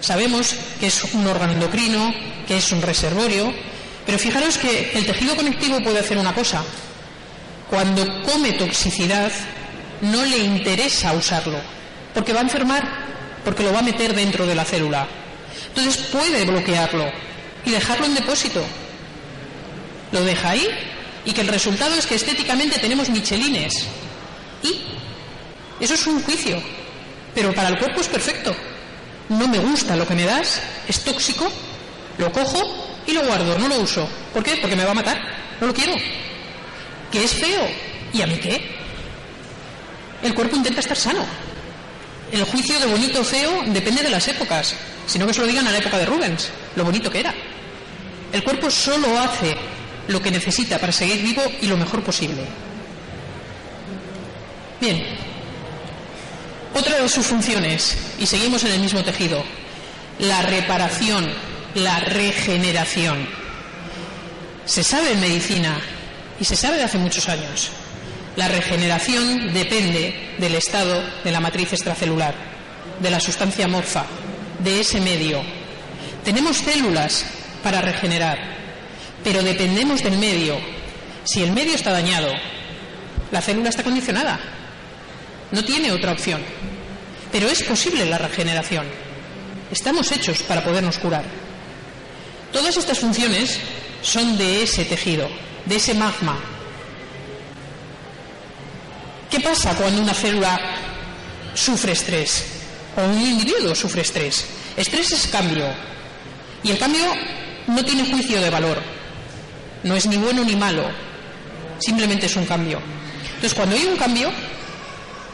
[0.00, 2.12] Sabemos que es un órgano endocrino,
[2.48, 3.52] que es un reservorio,
[4.04, 6.64] pero fijaros que el tejido conectivo puede hacer una cosa,
[7.70, 9.30] cuando come toxicidad,
[10.00, 11.58] no le interesa usarlo,
[12.12, 12.84] porque va a enfermar,
[13.44, 15.06] porque lo va a meter dentro de la célula.
[15.68, 17.26] Entonces puede bloquearlo
[17.66, 18.64] y dejarlo en depósito.
[20.12, 20.66] Lo deja ahí
[21.26, 23.86] y que el resultado es que estéticamente tenemos michelines.
[24.62, 24.80] Y
[25.80, 26.62] eso es un juicio,
[27.34, 28.56] pero para el cuerpo es perfecto.
[29.28, 31.50] No me gusta lo que me das, es tóxico,
[32.16, 34.08] lo cojo y lo guardo, no lo uso.
[34.32, 34.56] ¿Por qué?
[34.56, 35.20] Porque me va a matar,
[35.60, 35.92] no lo quiero.
[37.10, 37.66] Que es feo.
[38.12, 38.76] ¿Y a mí qué?
[40.22, 41.26] El cuerpo intenta estar sano.
[42.30, 44.74] El juicio de bonito o feo depende de las épocas,
[45.06, 47.34] sino que se lo digan a la época de Rubens, lo bonito que era.
[48.36, 49.56] El cuerpo solo hace
[50.08, 52.42] lo que necesita para seguir vivo y lo mejor posible.
[54.78, 55.02] Bien,
[56.74, 59.42] otra de sus funciones, y seguimos en el mismo tejido,
[60.18, 61.26] la reparación,
[61.76, 63.26] la regeneración.
[64.66, 65.80] Se sabe en medicina,
[66.38, 67.70] y se sabe de hace muchos años,
[68.36, 72.34] la regeneración depende del estado de la matriz extracelular,
[73.00, 74.04] de la sustancia morfa,
[74.58, 75.40] de ese medio.
[76.22, 77.24] Tenemos células
[77.62, 78.38] para regenerar,
[79.24, 80.56] pero dependemos del medio.
[81.24, 82.32] Si el medio está dañado,
[83.32, 84.38] la célula está condicionada.
[85.50, 86.42] No tiene otra opción.
[87.32, 88.86] Pero es posible la regeneración.
[89.70, 91.24] Estamos hechos para podernos curar.
[92.52, 93.58] Todas estas funciones
[94.02, 95.28] son de ese tejido,
[95.64, 96.38] de ese magma.
[99.30, 100.58] ¿Qué pasa cuando una célula
[101.54, 102.44] sufre estrés?
[102.96, 104.46] O un individuo sufre estrés.
[104.76, 105.66] Estrés es cambio.
[106.62, 107.04] Y el cambio
[107.66, 108.80] no tiene juicio de valor.
[109.82, 110.84] No es ni bueno ni malo.
[111.78, 112.80] Simplemente es un cambio.
[113.26, 114.30] Entonces, cuando hay un cambio,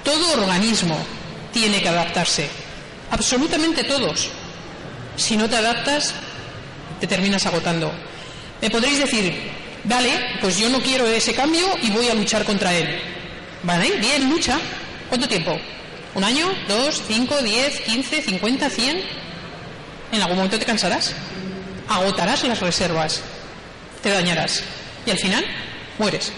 [0.04, 0.98] todo organismo
[1.52, 2.48] tiene que adaptarse.
[3.10, 4.30] Absolutamente todos.
[5.16, 6.14] Si no te adaptas,
[7.00, 7.92] te terminas agotando.
[8.60, 9.50] Me podréis decir,
[9.84, 13.00] vale, pues yo no quiero ese cambio y voy a luchar contra él.
[13.62, 14.58] Vale, bien, lucha.
[15.08, 15.58] ¿Cuánto tiempo?
[16.14, 16.46] ¿Un año?
[16.68, 17.02] ¿Dos?
[17.06, 17.36] ¿Cinco?
[17.42, 17.80] ¿Diez?
[17.82, 18.22] ¿Quince?
[18.22, 18.68] ¿Cincuenta?
[18.68, 19.00] ¿Cien?
[20.10, 21.14] En algún momento te cansarás.
[21.94, 23.20] Agotarás las reservas.
[24.02, 24.62] Te dañarás.
[25.04, 25.44] Y al final,
[25.98, 26.32] mueres.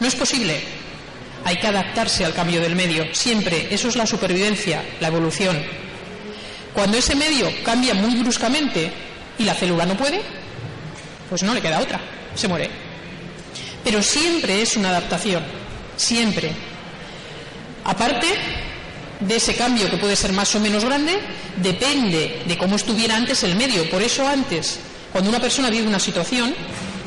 [0.00, 0.60] No es posible.
[1.44, 3.14] Hay que adaptarse al cambio del medio.
[3.14, 3.68] Siempre.
[3.70, 5.62] Eso es la supervivencia, la evolución.
[6.74, 8.92] Cuando ese medio cambia muy bruscamente
[9.38, 10.20] y la célula no puede,
[11.28, 12.00] pues no le queda otra.
[12.34, 12.68] Se muere.
[13.84, 15.42] Pero siempre es una adaptación.
[15.96, 16.52] Siempre.
[17.84, 18.26] Aparte
[19.20, 21.18] de ese cambio que puede ser más o menos grande,
[21.56, 23.88] depende de cómo estuviera antes el medio.
[23.90, 24.78] Por eso antes,
[25.12, 26.54] cuando una persona vive una situación,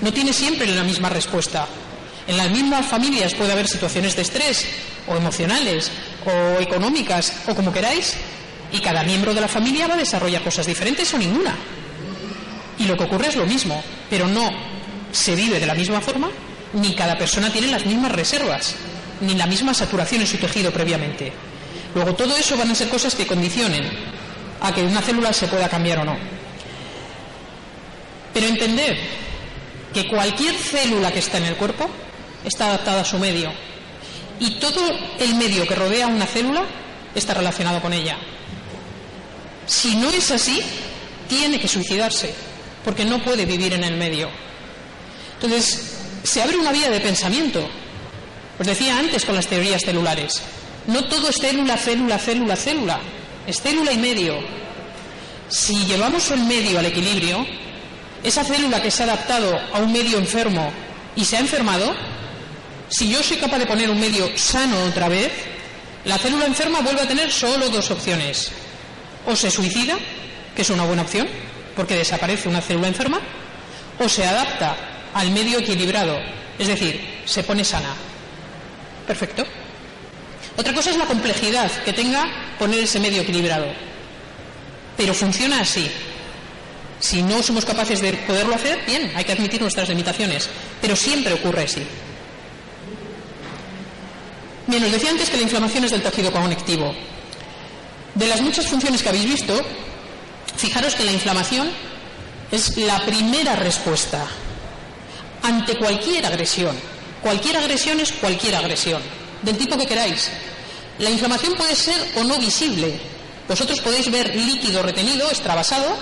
[0.01, 1.67] no tiene siempre la misma respuesta.
[2.27, 4.65] En las mismas familias puede haber situaciones de estrés,
[5.07, 5.91] o emocionales,
[6.25, 8.13] o económicas, o como queráis,
[8.71, 11.55] y cada miembro de la familia va a desarrollar cosas diferentes o ninguna.
[12.79, 14.49] Y lo que ocurre es lo mismo, pero no
[15.11, 16.29] se vive de la misma forma,
[16.73, 18.75] ni cada persona tiene las mismas reservas,
[19.21, 21.31] ni la misma saturación en su tejido previamente.
[21.95, 23.83] Luego todo eso van a ser cosas que condicionen
[24.61, 26.17] a que una célula se pueda cambiar o no.
[28.33, 28.97] Pero entender
[29.93, 31.89] que cualquier célula que está en el cuerpo
[32.43, 33.51] está adaptada a su medio
[34.39, 34.81] y todo
[35.19, 36.65] el medio que rodea a una célula
[37.13, 38.17] está relacionado con ella.
[39.67, 40.59] Si no es así,
[41.29, 42.33] tiene que suicidarse,
[42.83, 44.29] porque no puede vivir en el medio.
[45.35, 47.67] Entonces, se abre una vía de pensamiento.
[48.59, 50.41] Os decía antes con las teorías celulares.
[50.87, 52.99] No todo es célula, célula, célula, célula.
[53.47, 54.39] Es célula y medio.
[55.49, 57.45] Si llevamos el medio al equilibrio,
[58.23, 60.71] esa célula que se ha adaptado a un medio enfermo
[61.15, 61.93] y se ha enfermado,
[62.89, 65.31] si yo soy capaz de poner un medio sano otra vez,
[66.05, 68.51] la célula enferma vuelve a tener solo dos opciones.
[69.25, 69.95] O se suicida,
[70.55, 71.27] que es una buena opción,
[71.75, 73.21] porque desaparece una célula enferma,
[73.99, 74.75] o se adapta
[75.13, 76.17] al medio equilibrado,
[76.59, 77.93] es decir, se pone sana.
[79.07, 79.45] Perfecto.
[80.57, 83.67] Otra cosa es la complejidad que tenga poner ese medio equilibrado.
[84.95, 85.89] Pero funciona así.
[86.99, 90.49] Si no somos capaces de poderlo hacer, bien, hay que admitir nuestras limitaciones.
[90.81, 91.83] Pero siempre ocurre así.
[94.67, 96.93] Bien, os decía antes que la inflamación es del tejido conectivo.
[98.15, 99.59] De las muchas funciones que habéis visto,
[100.55, 101.69] fijaros que la inflamación
[102.51, 104.25] es la primera respuesta
[105.41, 106.75] ante cualquier agresión.
[107.21, 109.01] Cualquier agresión es cualquier agresión,
[109.43, 110.29] del tipo que queráis.
[110.99, 112.99] La inflamación puede ser o no visible.
[113.47, 115.95] Vosotros podéis ver líquido retenido, extravasado,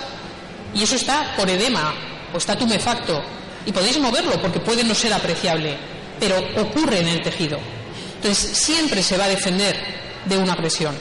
[0.74, 1.94] y eso está por edema
[2.32, 3.20] o está tumefacto.
[3.66, 5.76] Y podéis moverlo porque puede no ser apreciable,
[6.18, 7.58] pero ocurre en el tejido.
[8.16, 9.76] Entonces, siempre se va a defender
[10.24, 10.94] de una agresión.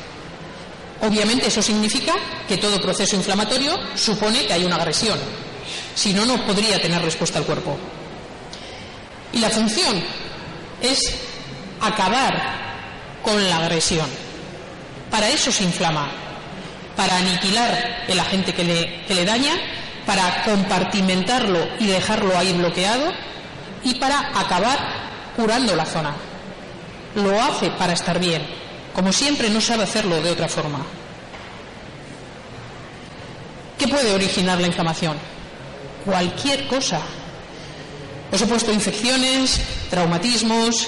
[1.01, 2.13] Obviamente eso significa
[2.47, 5.19] que todo proceso inflamatorio supone que hay una agresión.
[5.95, 7.77] Si no, no podría tener respuesta al cuerpo.
[9.33, 10.03] Y la función
[10.81, 11.13] es
[11.81, 12.61] acabar
[13.23, 14.07] con la agresión.
[15.09, 16.09] Para eso se inflama,
[16.95, 19.53] para aniquilar el agente que le, daña,
[20.05, 23.11] para compartimentarlo y dejarlo ahí bloqueado
[23.83, 24.79] y para acabar
[25.35, 26.13] curando la zona.
[27.15, 28.45] Lo hace para estar bien,
[28.93, 30.79] como siempre no sabe hacerlo de otra forma.
[33.77, 35.17] ¿Qué puede originar la inflamación?
[36.05, 37.01] Cualquier cosa.
[38.29, 40.87] Por supuesto, infecciones, traumatismos,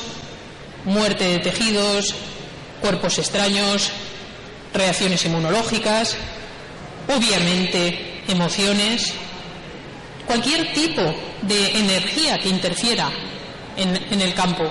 [0.86, 2.16] muerte de tejidos,
[2.82, 3.92] cuerpos extraños,
[4.74, 6.18] reacciones inmunológicas,
[7.08, 9.14] obviamente emociones,
[10.26, 11.02] cualquier tipo
[11.42, 13.10] de energía que interfiera
[13.78, 14.64] en, el campo.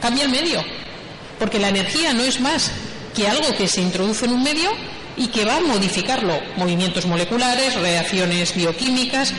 [0.00, 0.62] Cambia el medio,
[1.38, 2.70] porque la energía no es más
[3.14, 4.70] que algo que se introduce en un medio
[5.16, 6.38] y que va a modificarlo.
[6.56, 9.32] Movimientos moleculares, reacciones bioquímicas.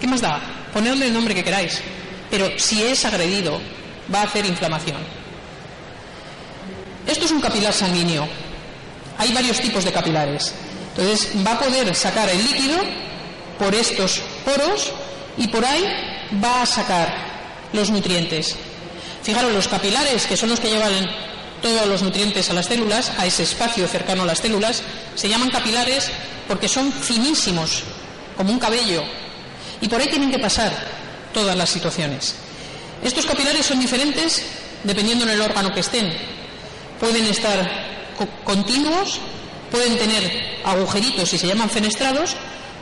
[0.00, 0.40] ¿Qué más da?
[0.72, 1.80] Ponedle el nombre que queráis.
[2.30, 3.60] Pero si es agredido,
[4.12, 4.98] va a hacer inflamación.
[7.06, 8.28] Esto es un capilar sanguíneo.
[9.18, 10.52] Hay varios tipos de capilares.
[10.90, 12.76] Entonces va a poder sacar el líquido
[13.58, 14.92] por estos poros
[15.36, 15.84] y por ahí
[16.42, 17.14] va a sacar
[17.72, 18.56] los nutrientes.
[19.22, 20.92] Fijaros, los capilares, que son los que llevan
[21.62, 24.82] todos los nutrientes a las células, a ese espacio cercano a las células,
[25.14, 26.10] se llaman capilares
[26.46, 27.82] porque son finísimos,
[28.36, 29.02] como un cabello,
[29.80, 30.72] y por ahí tienen que pasar
[31.32, 32.34] todas las situaciones.
[33.02, 34.42] Estos capilares son diferentes
[34.84, 36.12] dependiendo en el órgano que estén
[37.00, 37.68] pueden estar
[38.44, 39.20] continuos,
[39.70, 42.36] pueden tener agujeritos y se llaman fenestrados,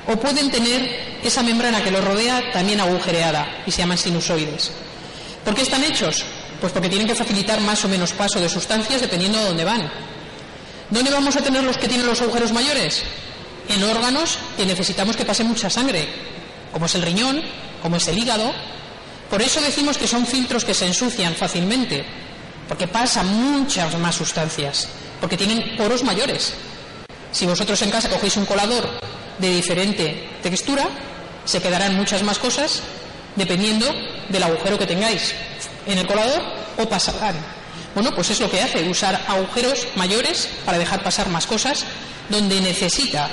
[0.07, 4.71] o pueden tener esa membrana que los rodea también agujereada y se llaman sinusoides.
[5.45, 6.25] ¿Por qué están hechos?
[6.61, 9.91] Pues porque tienen que facilitar más o menos paso de sustancias dependiendo de dónde van.
[10.91, 13.03] ¿Dónde vamos a tener los que tienen los agujeros mayores?
[13.69, 16.07] En órganos que necesitamos que pase mucha sangre,
[16.73, 17.43] como es el riñón,
[17.83, 18.53] como es el hígado.
[19.31, 22.05] Por eso decimos que son filtros que se ensucian fácilmente,
[22.69, 24.89] porque pasan muchas más sustancias,
[25.21, 26.55] porque tienen poros mayores.
[27.33, 28.89] Si vosotros en casa cogéis un colador
[29.39, 30.89] de diferente textura,
[31.45, 32.83] se quedarán muchas más cosas
[33.37, 33.87] dependiendo
[34.29, 35.35] del agujero que tengáis
[35.87, 36.41] en el colador
[36.79, 37.35] o pasarán.
[37.95, 41.85] Bueno, pues es lo que hace, usar agujeros mayores para dejar pasar más cosas
[42.29, 43.29] donde necesita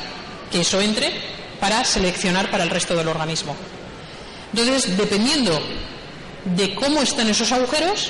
[0.52, 1.12] que eso entre
[1.60, 3.56] para seleccionar para el resto del organismo.
[4.54, 5.60] Entonces, dependiendo
[6.46, 8.10] de cómo están esos agujeros,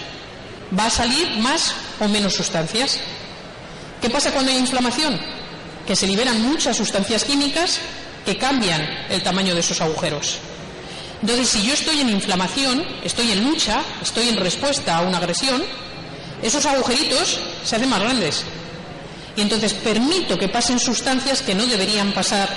[0.77, 2.99] va a salir más o menos sustancias.
[4.01, 5.19] ¿Qué pasa cuando hay inflamación?
[5.85, 7.79] Que se liberan muchas sustancias químicas
[8.25, 10.39] que cambian el tamaño de esos agujeros.
[11.21, 15.61] Entonces, si yo estoy en inflamación, estoy en lucha, estoy en respuesta a una agresión,
[16.41, 18.43] esos agujeritos se hacen más grandes.
[19.35, 22.49] Y entonces permito que pasen sustancias que no deberían pasar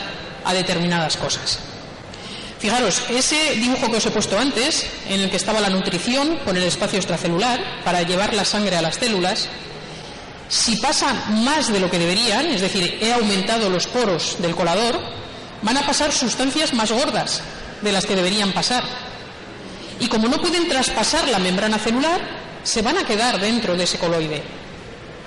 [0.45, 1.59] a determinadas cosas.
[2.65, 6.57] Fijaros, ese dibujo que os he puesto antes, en el que estaba la nutrición con
[6.57, 9.51] el espacio extracelular para llevar la sangre a las células,
[10.49, 14.99] si pasa más de lo que deberían, es decir, he aumentado los poros del colador,
[15.61, 17.43] van a pasar sustancias más gordas
[17.83, 18.83] de las que deberían pasar.
[20.01, 22.19] Y como no pueden traspasar la membrana celular,
[22.63, 24.43] se van a quedar dentro de ese coloide.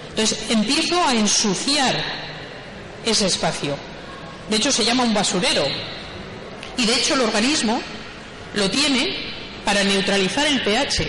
[0.10, 2.04] Entonces empiezo a ensuciar
[3.06, 3.78] ese espacio.
[4.50, 5.68] De hecho, se llama un basurero,
[6.78, 7.82] y de hecho el organismo
[8.54, 9.16] lo tiene
[9.66, 11.08] para neutralizar el pH.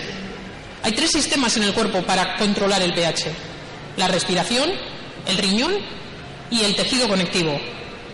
[0.83, 3.31] Hay tres sistemas en el cuerpo para controlar el pH.
[3.97, 4.69] La respiración,
[5.27, 5.73] el riñón
[6.49, 7.59] y el tejido conectivo.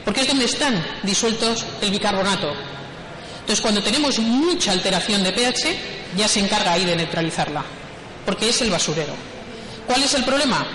[0.03, 2.53] Porque es donde están disueltos el bicarbonato.
[3.39, 5.75] Entonces cuando tenemos mucha alteración de pH,
[6.17, 7.63] ya se encarga ahí de neutralizarla.
[8.25, 9.13] Porque es el basurero.
[9.87, 10.65] ¿Cuál es el problema?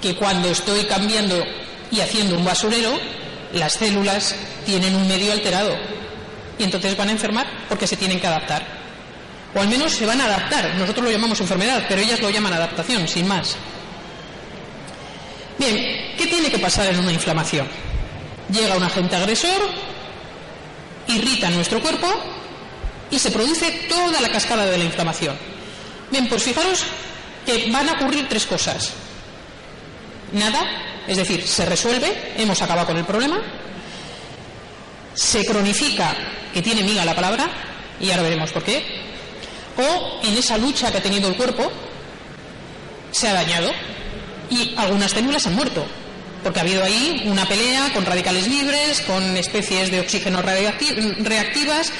[0.00, 1.42] Que cuando estoy cambiando
[1.90, 2.98] y haciendo un basurero,
[3.52, 4.34] las células
[4.66, 5.98] tienen un medio alterado
[6.58, 8.66] y entonces van a enfermar porque se tienen que adaptar.
[9.54, 10.74] O al menos se van a adaptar.
[10.74, 13.56] Nosotros lo llamamos enfermedad, pero ellas lo llaman adaptación, sin más.
[15.58, 17.66] Bien, ¿qué tiene que pasar en una inflamación?
[18.52, 19.68] Llega un agente agresor,
[21.08, 22.08] irrita nuestro cuerpo
[23.10, 25.36] y se produce toda la cascada de la inflamación.
[26.10, 26.84] Bien, pues fijaros
[27.44, 28.92] que van a ocurrir tres cosas.
[30.32, 30.60] Nada,
[31.06, 33.40] es decir, se resuelve, hemos acabado con el problema,
[35.14, 36.14] se cronifica
[36.52, 37.48] que tiene miga la palabra,
[38.00, 38.84] y ahora veremos por qué,
[39.76, 41.70] o en esa lucha que ha tenido el cuerpo
[43.10, 43.70] se ha dañado
[44.50, 45.86] y algunas células han muerto,
[46.42, 51.92] porque ha habido ahí una pelea con radicales libres, con especies de oxígeno reactivas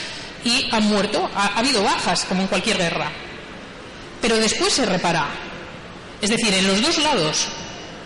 [0.45, 3.11] y han muerto, ha, ha habido bajas como en cualquier guerra.
[4.21, 5.27] Pero después se repara.
[6.21, 7.47] Es decir, en los dos lados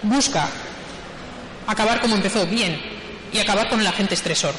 [0.03, 0.49] busca
[1.67, 2.79] acabar como empezó, bien,
[3.33, 4.55] y acabar con el agente estresor.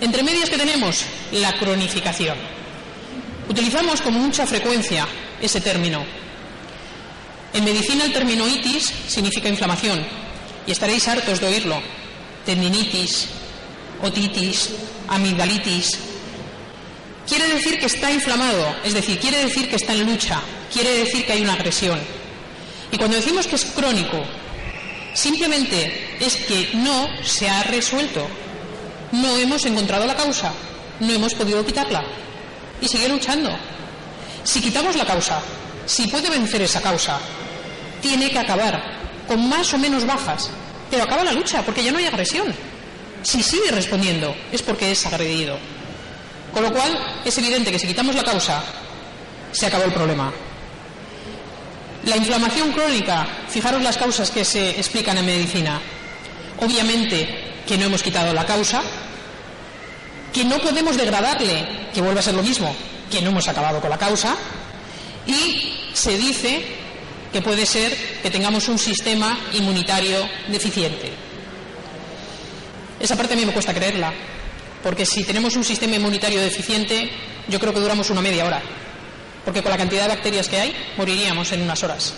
[0.00, 2.36] Entre medias que tenemos, la cronificación.
[3.48, 5.06] Utilizamos con mucha frecuencia
[5.40, 6.04] ese término.
[7.52, 10.04] En medicina el término itis significa inflamación
[10.66, 11.80] y estaréis hartos de oírlo.
[12.44, 13.28] Tendinitis,
[14.02, 14.70] otitis,
[15.08, 15.98] amigdalitis.
[17.26, 20.40] Quiere decir que está inflamado, es decir, quiere decir que está en lucha,
[20.72, 21.98] quiere decir que hay una agresión.
[22.90, 24.22] Y cuando decimos que es crónico,
[25.14, 28.26] simplemente es que no se ha resuelto.
[29.14, 30.52] No hemos encontrado la causa,
[30.98, 32.02] no hemos podido quitarla.
[32.80, 33.48] Y sigue luchando.
[34.42, 35.40] Si quitamos la causa,
[35.86, 37.20] si puede vencer esa causa,
[38.02, 38.82] tiene que acabar,
[39.28, 40.50] con más o menos bajas,
[40.90, 42.52] pero acaba la lucha, porque ya no hay agresión.
[43.22, 45.58] Si sigue respondiendo, es porque es agredido.
[46.52, 48.64] Con lo cual, es evidente que si quitamos la causa,
[49.52, 50.32] se acabó el problema.
[52.04, 55.80] La inflamación crónica, fijaros las causas que se explican en medicina.
[56.60, 58.82] Obviamente que no hemos quitado la causa,
[60.32, 62.74] que no podemos degradarle, que vuelve a ser lo mismo,
[63.10, 64.36] que no hemos acabado con la causa,
[65.26, 66.64] y se dice
[67.32, 71.12] que puede ser que tengamos un sistema inmunitario deficiente.
[73.00, 74.12] Esa parte a mí me cuesta creerla,
[74.82, 77.10] porque si tenemos un sistema inmunitario deficiente,
[77.48, 78.62] yo creo que duramos una media hora,
[79.44, 82.14] porque con la cantidad de bacterias que hay, moriríamos en unas horas.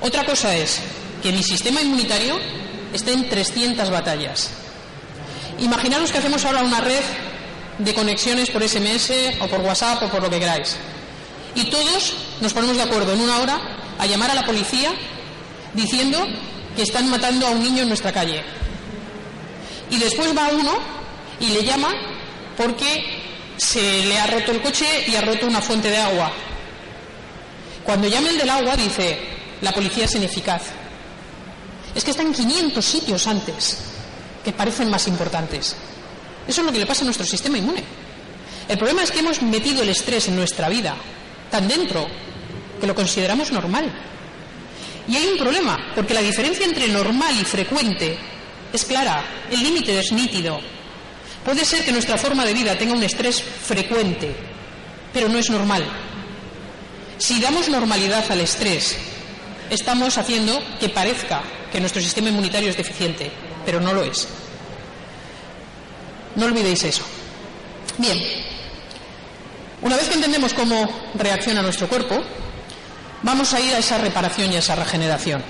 [0.00, 0.80] Otra cosa es
[1.22, 2.38] que mi sistema inmunitario
[2.92, 4.50] esté en 300 batallas.
[5.60, 7.02] Imaginaros que hacemos ahora una red
[7.78, 10.76] de conexiones por SMS o por WhatsApp o por lo que queráis.
[11.54, 13.60] Y todos nos ponemos de acuerdo en una hora
[13.98, 14.92] a llamar a la policía
[15.74, 16.24] diciendo
[16.76, 18.42] que están matando a un niño en nuestra calle.
[19.90, 20.78] Y después va uno
[21.40, 21.90] y le llama
[22.56, 23.22] porque
[23.56, 26.30] se le ha roto el coche y ha roto una fuente de agua.
[27.84, 29.18] Cuando llama el del agua dice,
[29.60, 30.62] la policía es ineficaz.
[31.98, 33.78] Es que están 500 sitios antes
[34.44, 35.74] que parecen más importantes.
[36.46, 37.82] Eso es lo que le pasa a nuestro sistema inmune.
[38.68, 40.94] El problema es que hemos metido el estrés en nuestra vida
[41.50, 42.06] tan dentro
[42.80, 43.92] que lo consideramos normal.
[45.08, 48.16] Y hay un problema, porque la diferencia entre normal y frecuente
[48.72, 50.60] es clara, el límite es nítido.
[51.44, 54.36] Puede ser que nuestra forma de vida tenga un estrés frecuente,
[55.12, 55.84] pero no es normal.
[57.18, 58.96] Si damos normalidad al estrés,
[59.70, 63.30] estamos haciendo que parezca que nuestro sistema inmunitario es deficiente,
[63.64, 64.28] pero no lo es.
[66.36, 67.02] No olvidéis eso.
[67.98, 68.18] Bien,
[69.82, 72.22] una vez que entendemos cómo reacciona nuestro cuerpo,
[73.22, 75.42] vamos a ir a esa reparación y a esa regeneración.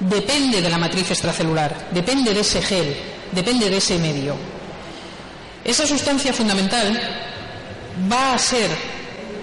[0.00, 2.96] Depende de la matriz extracelular, depende de ese gel,
[3.32, 4.36] depende de ese medio.
[5.64, 6.98] Esa sustancia fundamental
[8.10, 8.70] va a ser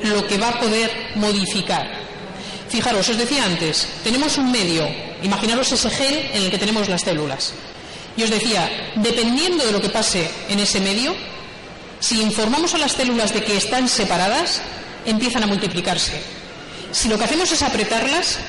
[0.03, 1.94] lo que va a poder modificar.
[2.75, 4.83] Fijaros, os decía antes, tenemos un medio,
[5.23, 7.53] imaginaros ese gel en el que tenemos las células.
[8.17, 11.15] Y os decía, dependiendo de lo que pase en ese medio,
[12.01, 14.61] si informamos a las células de que están separadas,
[15.05, 16.21] empiezan a multiplicarse.
[16.91, 18.39] Si lo que hacemos es apretarlas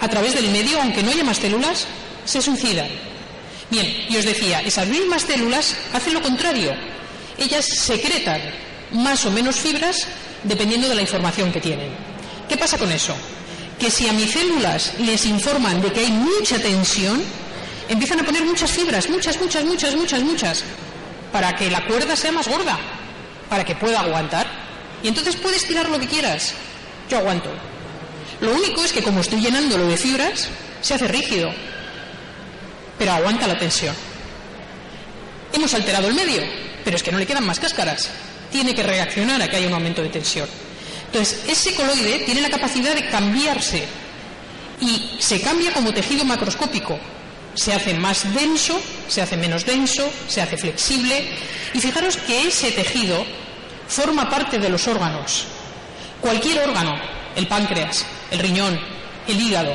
[0.00, 1.86] a través del medio, aunque no haya más células,
[2.24, 2.88] se suicidan.
[3.70, 6.74] Bien, y os decía, esas mismas células hacen lo contrario.
[7.38, 8.42] Ellas secretan
[8.90, 10.08] más o menos fibras
[10.42, 11.92] dependiendo de la información que tienen.
[12.48, 13.14] ¿Qué pasa con eso?
[13.78, 17.22] Que si a mis células les informan de que hay mucha tensión,
[17.88, 20.64] empiezan a poner muchas fibras, muchas, muchas, muchas, muchas, muchas,
[21.32, 22.78] para que la cuerda sea más gorda,
[23.48, 24.46] para que pueda aguantar.
[25.02, 26.54] Y entonces puedes tirar lo que quieras.
[27.08, 27.50] Yo aguanto.
[28.40, 30.48] Lo único es que como estoy llenándolo de fibras,
[30.80, 31.50] se hace rígido,
[32.98, 33.94] pero aguanta la tensión.
[35.52, 36.42] Hemos alterado el medio,
[36.84, 38.10] pero es que no le quedan más cáscaras.
[38.50, 40.48] Tiene que reaccionar a que haya un aumento de tensión.
[41.08, 43.84] Entonces, ese coloide tiene la capacidad de cambiarse
[44.80, 46.98] y se cambia como tejido macroscópico
[47.58, 51.28] se hace más denso, se hace menos denso, se hace flexible.
[51.74, 53.24] Y fijaros que ese tejido
[53.88, 55.46] forma parte de los órganos.
[56.20, 56.94] Cualquier órgano,
[57.34, 58.78] el páncreas, el riñón,
[59.26, 59.74] el hígado,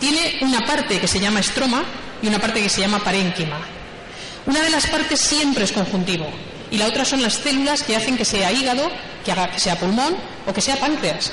[0.00, 1.84] tiene una parte que se llama estroma
[2.20, 3.60] y una parte que se llama parénquima.
[4.46, 6.28] Una de las partes siempre es conjuntivo
[6.70, 8.90] y la otra son las células que hacen que sea hígado,
[9.24, 11.32] que haga que sea pulmón o que sea páncreas.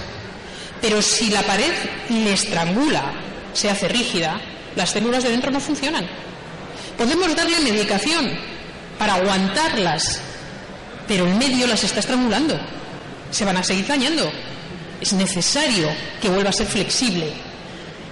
[0.81, 1.71] Pero si la pared
[2.09, 3.13] le estrangula,
[3.53, 4.39] se hace rígida,
[4.75, 6.07] las células de dentro no funcionan.
[6.97, 8.31] Podemos darle medicación
[8.97, 10.21] para aguantarlas,
[11.07, 12.59] pero el medio las está estrangulando.
[13.31, 14.31] Se van a seguir dañando.
[14.99, 15.89] Es necesario
[16.21, 17.31] que vuelva a ser flexible,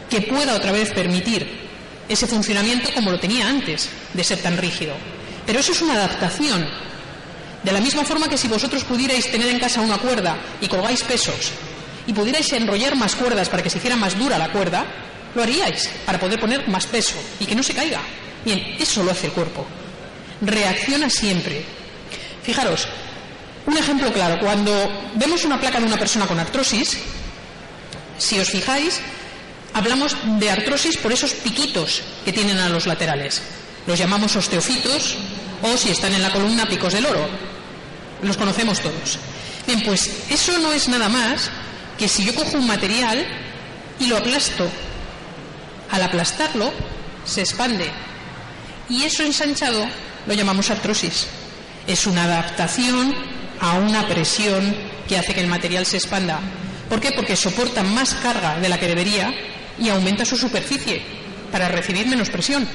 [0.09, 1.69] que pueda otra vez permitir
[2.07, 4.95] ese funcionamiento como lo tenía antes de ser tan rígido.
[5.45, 6.67] Pero eso es una adaptación.
[7.63, 11.03] De la misma forma que si vosotros pudierais tener en casa una cuerda y colgáis
[11.03, 11.51] pesos
[12.07, 14.85] y pudierais enrollar más cuerdas para que se hiciera más dura la cuerda,
[15.35, 18.01] lo haríais para poder poner más peso y que no se caiga.
[18.45, 19.65] Bien, eso lo hace el cuerpo.
[20.41, 21.65] Reacciona siempre.
[22.43, 22.87] Fijaros,
[23.65, 24.71] un ejemplo claro, cuando
[25.15, 26.97] vemos una placa de una persona con artrosis,
[28.17, 29.01] si os fijáis,
[29.73, 33.41] hablamos de artrosis por esos piquitos que tienen a los laterales.
[33.85, 35.17] Los llamamos osteofitos
[35.61, 37.48] o si están en la columna picos del oro.
[38.21, 39.19] Los conocemos todos.
[39.65, 41.49] Bien, pues eso no es nada más
[41.97, 43.25] que si yo cojo un material
[43.99, 44.67] y lo aplasto,
[45.91, 46.71] al aplastarlo
[47.25, 47.91] se expande
[48.89, 49.85] y eso ensanchado
[50.25, 51.27] lo llamamos artrosis.
[51.87, 53.13] Es una adaptación
[53.59, 54.75] a una presión
[55.07, 56.39] que hace que el material se expanda.
[56.89, 57.11] ¿Por qué?
[57.11, 59.33] Porque soporta más carga de la que debería
[59.77, 61.01] y aumenta su superficie
[61.51, 62.67] para recibir menos presión.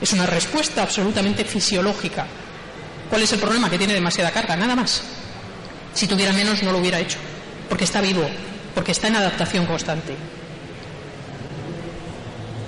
[0.00, 2.26] Es una respuesta absolutamente fisiológica.
[3.10, 3.68] ¿Cuál es el problema?
[3.68, 5.02] Que tiene demasiada carga, nada más.
[5.92, 7.18] Si tuviera menos no lo hubiera hecho,
[7.68, 8.24] porque está vivo,
[8.74, 10.14] porque está en adaptación constante.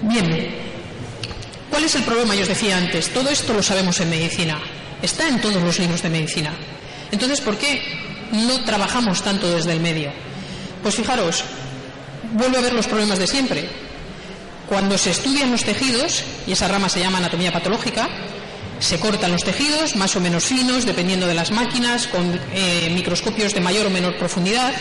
[0.03, 0.49] Bien,
[1.71, 2.35] ¿cuál es el problema?
[2.35, 4.61] Yo os decía antes, todo esto lo sabemos en medicina,
[5.01, 6.53] está en todos los libros de medicina.
[7.13, 7.81] Entonces, ¿por qué
[8.33, 10.13] no trabajamos tanto desde el medio?
[10.83, 11.45] Pues fijaros,
[12.33, 13.69] vuelvo a ver los problemas de siempre.
[14.69, 18.09] Cuando se estudian los tejidos, y esa rama se llama anatomía patológica,
[18.83, 23.55] se cortan los tejidos, más o menos finos, dependiendo de las máquinas, con eh, microscopios
[23.55, 24.73] de mayor o menor profundidad,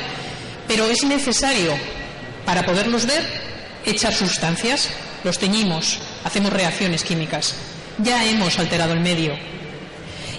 [0.68, 1.74] pero es necesario,
[2.45, 3.24] para poderlos ver,
[3.86, 4.89] echar sustancias,
[5.24, 7.56] los teñimos, hacemos reacciones químicas.
[7.99, 9.38] Ya hemos alterado el medio.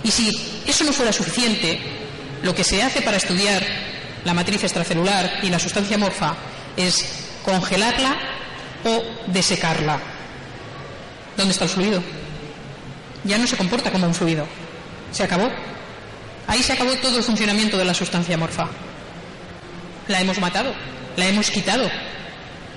[0.02, 0.32] Y si
[0.66, 1.78] eso no fuera suficiente,
[2.42, 3.64] lo que se hace para estudiar
[4.24, 6.34] la matriz extracelular y la sustancia morfa
[6.76, 7.06] es
[7.44, 8.16] congelarla
[8.84, 10.00] o desecarla.
[11.36, 12.21] ¿Dónde está el fluido?
[13.24, 14.46] Ya no se comporta como un fluido.
[15.12, 15.48] Se acabó.
[16.46, 18.68] Ahí se acabó todo el funcionamiento de la sustancia morfa.
[20.08, 20.74] La hemos matado,
[21.16, 21.88] la hemos quitado.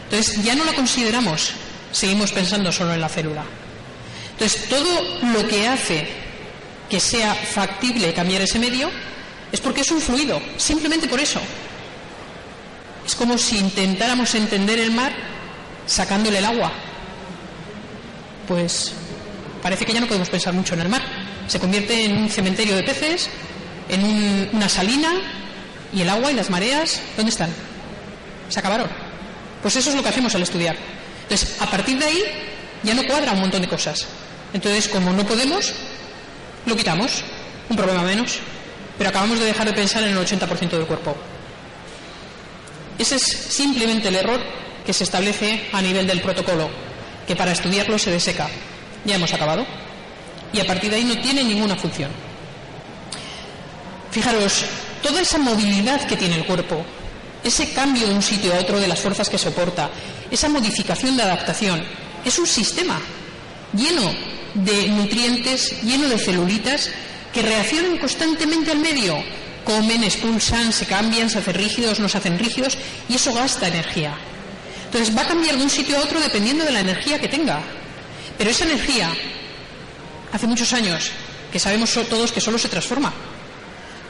[0.06, 1.52] Entonces ya no la consideramos,
[1.92, 3.44] seguimos pensando solo en la célula.
[4.34, 6.08] Entonces todo lo que hace
[6.90, 8.90] que sea factible cambiar ese medio
[9.52, 11.40] es porque es un fluido, simplemente por eso.
[13.06, 15.14] Es como si intentáramos entender el mar
[15.88, 16.72] sacándole el agua.
[18.48, 18.94] Pues
[19.66, 21.02] parece que ya no podemos pensar mucho en el mar.
[21.48, 23.32] Se convierte en un cementerio de peces,
[23.90, 25.10] en una salina,
[25.92, 27.50] y el agua y las mareas, ¿dónde están?
[28.48, 28.88] Se acabaron.
[29.64, 30.76] Pues eso es lo que hacemos al estudiar.
[31.24, 32.24] Entonces, a partir de ahí,
[32.84, 34.06] ya no cuadra un montón de cosas.
[34.54, 35.74] Entonces, como no podemos,
[36.68, 37.24] lo quitamos.
[37.68, 38.38] Un problema menos.
[39.00, 41.18] Pero acabamos de dejar de pensar en el 80% del cuerpo.
[43.00, 44.40] Ese es simplemente el error
[44.86, 46.70] que se establece a nivel del protocolo,
[47.26, 48.48] que para estudiarlo se deseca.
[49.06, 49.66] Ya hemos acabado.
[50.54, 52.12] Y a partir de ahí no tiene ninguna función.
[54.12, 54.66] Fijaros,
[55.04, 56.86] toda esa movilidad que tiene el cuerpo,
[57.44, 59.90] ese cambio de un sitio a otro de las fuerzas que soporta,
[60.32, 61.84] esa modificación de adaptación,
[62.24, 63.00] es un sistema
[63.74, 64.12] lleno
[64.54, 66.90] de nutrientes, lleno de celulitas
[67.34, 69.22] que reaccionan constantemente al medio,
[69.66, 72.78] comen, expulsan, se cambian, se hacen rígidos, no se hacen rígidos,
[73.10, 74.16] y eso gasta energía.
[74.86, 77.62] Entonces va a cambiar de un sitio a otro dependiendo de la energía que tenga.
[78.38, 79.12] Pero esa energía,
[80.32, 81.12] hace muchos años,
[81.52, 83.14] que sabemos todos que solo se transforma.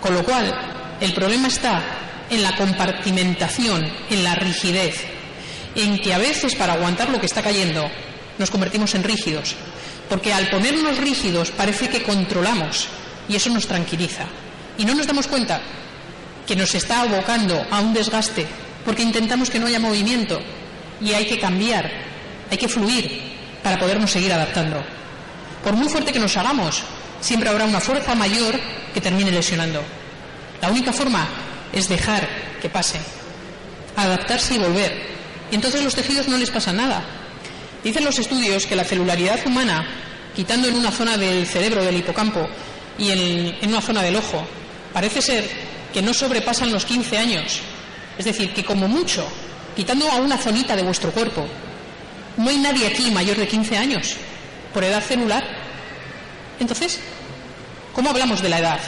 [0.01, 0.53] Con lo cual,
[0.99, 1.83] el problema está
[2.29, 5.05] en la compartimentación, en la rigidez,
[5.75, 7.89] en que a veces para aguantar lo que está cayendo
[8.37, 9.55] nos convertimos en rígidos,
[10.09, 12.87] porque al ponernos rígidos parece que controlamos
[13.29, 14.25] y eso nos tranquiliza.
[14.77, 15.61] Y no nos damos cuenta
[16.45, 18.45] que nos está abocando a un desgaste
[18.83, 20.39] porque intentamos que no haya movimiento
[21.01, 21.91] y hay que cambiar,
[22.49, 23.34] hay que fluir
[23.65, 24.79] para podernos seguir adaptando.
[25.63, 26.83] Por muy fuerte que nos hagamos,
[27.19, 28.59] siempre habrá una fuerza mayor
[28.93, 29.81] que termine lesionando.
[30.61, 31.27] La única forma
[31.73, 32.29] es dejar
[32.61, 32.99] que pase,
[33.95, 35.07] adaptarse y volver.
[35.49, 37.03] Y entonces los tejidos no les pasa nada.
[37.83, 39.83] Dicen los estudios que la celularidad humana,
[40.35, 42.47] quitando en una zona del cerebro, del hipocampo,
[42.99, 43.09] y
[43.63, 44.45] en, una zona del ojo.
[44.93, 45.49] Parece ser
[45.91, 47.61] que no sobrepasan los 15 años.
[48.15, 49.27] Es decir, que como mucho,
[49.75, 51.47] quitando a una zonita de vuestro cuerpo,
[52.37, 54.15] no hay nadie aquí mayor de 15 años
[54.73, 55.43] por edad celular.
[56.59, 56.99] Entonces,
[57.93, 58.79] ¿cómo hablamos de la edad?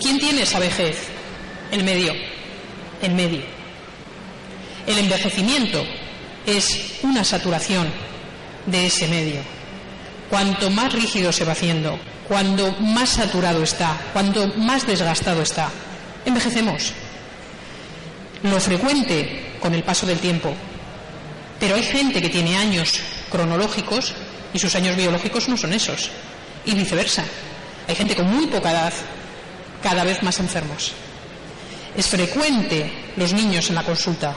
[0.00, 1.08] ¿Quién tiene esa vejez?
[1.70, 2.12] El medio.
[3.02, 3.42] El medio.
[4.86, 5.84] El envejecimiento
[6.46, 7.88] es una saturación
[8.66, 9.40] de ese medio.
[10.30, 11.98] Cuanto más rígido se va haciendo,
[12.28, 15.70] cuando más saturado está, cuando más desgastado está.
[16.24, 16.92] Envejecemos.
[18.42, 20.54] Lo frecuente con el paso del tiempo.
[21.58, 23.00] Pero hay gente que tiene años
[23.30, 24.12] cronológicos
[24.52, 26.10] y sus años biológicos no son esos.
[26.64, 27.24] Y viceversa.
[27.88, 28.92] Hay gente con muy poca edad
[29.82, 30.92] cada vez más enfermos.
[31.96, 34.34] Es frecuente los niños en la consulta.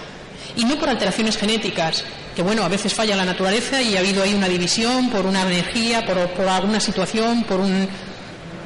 [0.56, 2.04] Y no por alteraciones genéticas,
[2.36, 5.42] que bueno, a veces falla la naturaleza y ha habido ahí una división por una
[5.44, 7.88] energía, por, alguna situación, por un,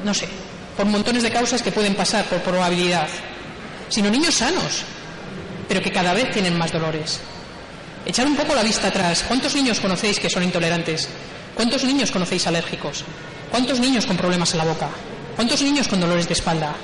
[0.04, 0.28] no sé,
[0.76, 3.08] por montones de causas que pueden pasar por probabilidad,
[3.88, 4.82] sino niños sanos,
[5.68, 7.20] pero que cada vez tienen más dolores.
[8.06, 9.24] Echar un poco la vista atrás.
[9.26, 11.08] ¿Cuántos niños conocéis que son intolerantes?
[11.54, 13.04] ¿Cuántos niños conocéis alérgicos?
[13.50, 14.88] ¿Cuántos niños con problemas en la boca?
[15.36, 16.74] ¿Cuántos niños con dolores de espalda?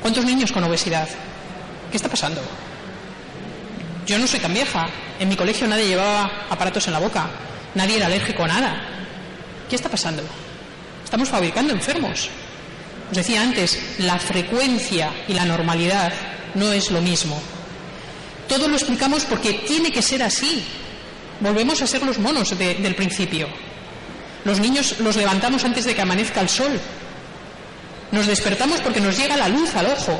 [0.00, 1.08] ¿Cuántos niños con obesidad?
[1.90, 2.40] ¿Qué está pasando?
[4.06, 4.88] Yo no soy tan vieja.
[5.18, 7.28] En mi colegio nadie llevaba aparatos en la boca.
[7.74, 8.82] Nadie era alérgico a nada.
[9.68, 10.22] ¿Qué está pasando?
[11.04, 12.30] Estamos fabricando enfermos.
[13.10, 16.12] Os decía antes, la frecuencia y la normalidad
[16.54, 17.40] no es lo mismo.
[18.50, 20.64] Todo lo explicamos porque tiene que ser así.
[21.38, 23.46] Volvemos a ser los monos del principio.
[24.44, 26.72] Los niños los levantamos antes de que amanezca el sol.
[28.10, 30.18] Nos despertamos porque nos llega la luz al ojo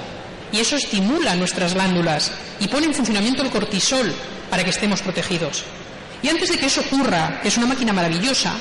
[0.53, 4.15] y eso estimula nuestras glándulas y pone en funcionamiento el cortisol
[4.49, 5.65] para que estemos protegidos.
[6.23, 8.55] Y antes de que eso ocurra, que es una máquina maravillosa,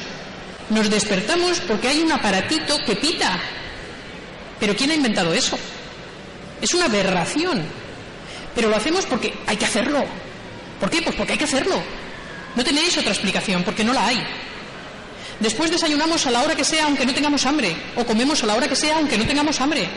[0.72, 3.39] nos despertamos porque hay un aparatito que pita.
[4.59, 5.59] Pero ¿quién ha inventado eso?
[6.59, 7.79] Es una aberración.
[8.60, 10.03] Pero lo hacemos porque hay que hacerlo.
[10.82, 11.01] ¿Por qué?
[11.01, 11.82] Pues porque hay que hacerlo.
[12.57, 14.22] No tenéis otra explicación, porque no la hay.
[15.39, 18.55] Después desayunamos a la hora que sea aunque no tengamos hambre, o comemos a la
[18.55, 19.88] hora que sea aunque no tengamos hambre.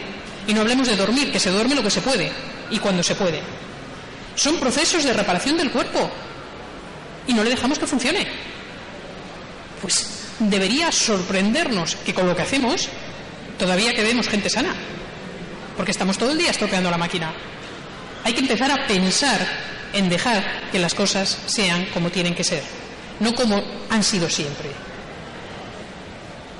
[0.46, 2.30] Y no hablemos de dormir, que se duerme lo que se puede
[2.70, 3.40] y cuando se puede.
[4.36, 6.08] Son procesos de reparación del cuerpo
[7.26, 8.28] y no le dejamos que funcione.
[9.80, 10.06] Pues
[10.38, 12.88] debería sorprendernos que con lo que hacemos
[13.58, 14.72] todavía quedemos gente sana,
[15.76, 17.34] porque estamos todo el día estropeando la máquina.
[18.24, 19.46] Hay que empezar a pensar
[19.92, 22.62] en dejar que las cosas sean como tienen que ser,
[23.20, 24.70] no como han sido siempre.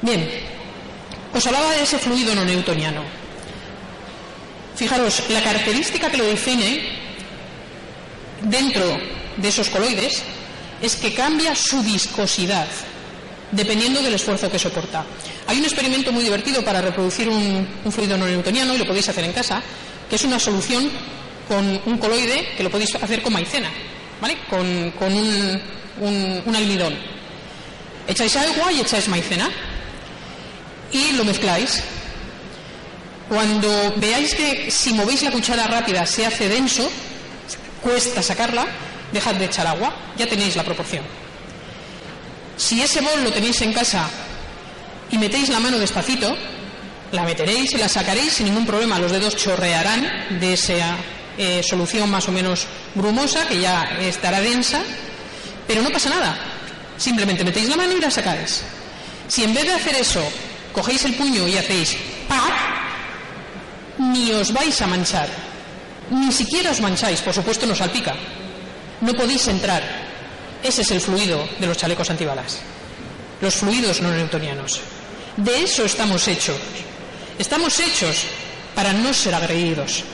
[0.03, 0.29] Bien,
[1.33, 3.03] os hablaba de ese fluido no newtoniano.
[4.75, 6.83] Fijaros, la característica que lo define
[8.43, 8.99] dentro
[9.37, 10.23] de esos coloides
[10.81, 12.67] es que cambia su viscosidad
[13.53, 15.05] dependiendo del esfuerzo que soporta.
[15.47, 19.25] Hay un experimento muy divertido para reproducir un, fluido no newtoniano y lo podéis hacer
[19.25, 19.63] en casa,
[20.09, 20.91] que es una solución
[21.49, 23.71] con un coloide que lo podéis hacer con maicena,
[24.21, 24.39] ¿vale?
[24.49, 24.67] Con,
[25.13, 25.63] un,
[26.47, 26.97] un almidón.
[28.07, 29.51] Echáis agua y echáis maicena
[30.93, 31.83] y lo mezcláis.
[33.29, 36.91] Cuando veáis que si movéis la cuchara rápida se hace denso,
[37.81, 38.67] cuesta sacarla,
[39.13, 41.05] dejad de echar agua, ya tenéis la proporción.
[42.57, 44.09] Si ese bol lo tenéis en casa
[45.11, 46.37] y metéis la mano despacito,
[47.13, 48.99] la meteréis y la sacaréis sin ningún problema.
[48.99, 50.97] Los dedos chorrearán de esa
[51.39, 54.83] eh, solución más o menos brumosa, que ya estará densa,
[55.67, 56.37] pero no pasa nada.
[56.97, 58.63] Simplemente metéis la mano y la sacáis.
[59.29, 60.23] Si en vez de hacer eso
[60.73, 61.97] cogéis el puño y hacéis
[62.29, 62.53] ¡pac!
[63.99, 65.29] ni os vais a manchar.
[66.11, 68.15] Ni siquiera os mancháis, por supuesto no salpica.
[69.01, 69.83] No podéis entrar.
[70.63, 72.61] Ese es el fluido de los chalecos antibalas.
[73.41, 74.81] Los fluidos no newtonianos.
[75.37, 76.57] De eso estamos hechos.
[77.39, 78.25] Estamos hechos
[78.75, 80.05] para no ser agredidos.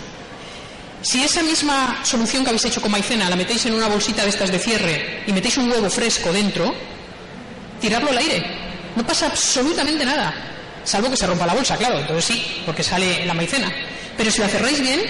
[1.03, 4.30] Si esa misma solución que habéis hecho con maicena la metéis en una bolsita de
[4.30, 6.74] estas de cierre y metéis un huevo fresco dentro,
[7.80, 8.44] tirarlo al aire.
[8.96, 10.34] No pasa absolutamente nada.
[10.84, 13.70] Salvo que se rompa la bolsa, claro, entonces sí, porque sale la maicena.
[14.16, 15.01] Pero si la cerráis bien,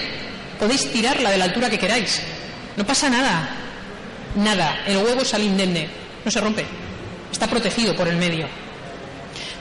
[0.58, 2.20] podéis tirarla de la altura que queráis.
[2.76, 3.48] No pasa nada.
[4.36, 4.82] Nada.
[4.86, 5.88] El huevo sale indemne.
[6.24, 6.66] No se rompe.
[7.32, 8.46] Está protegido por el medio.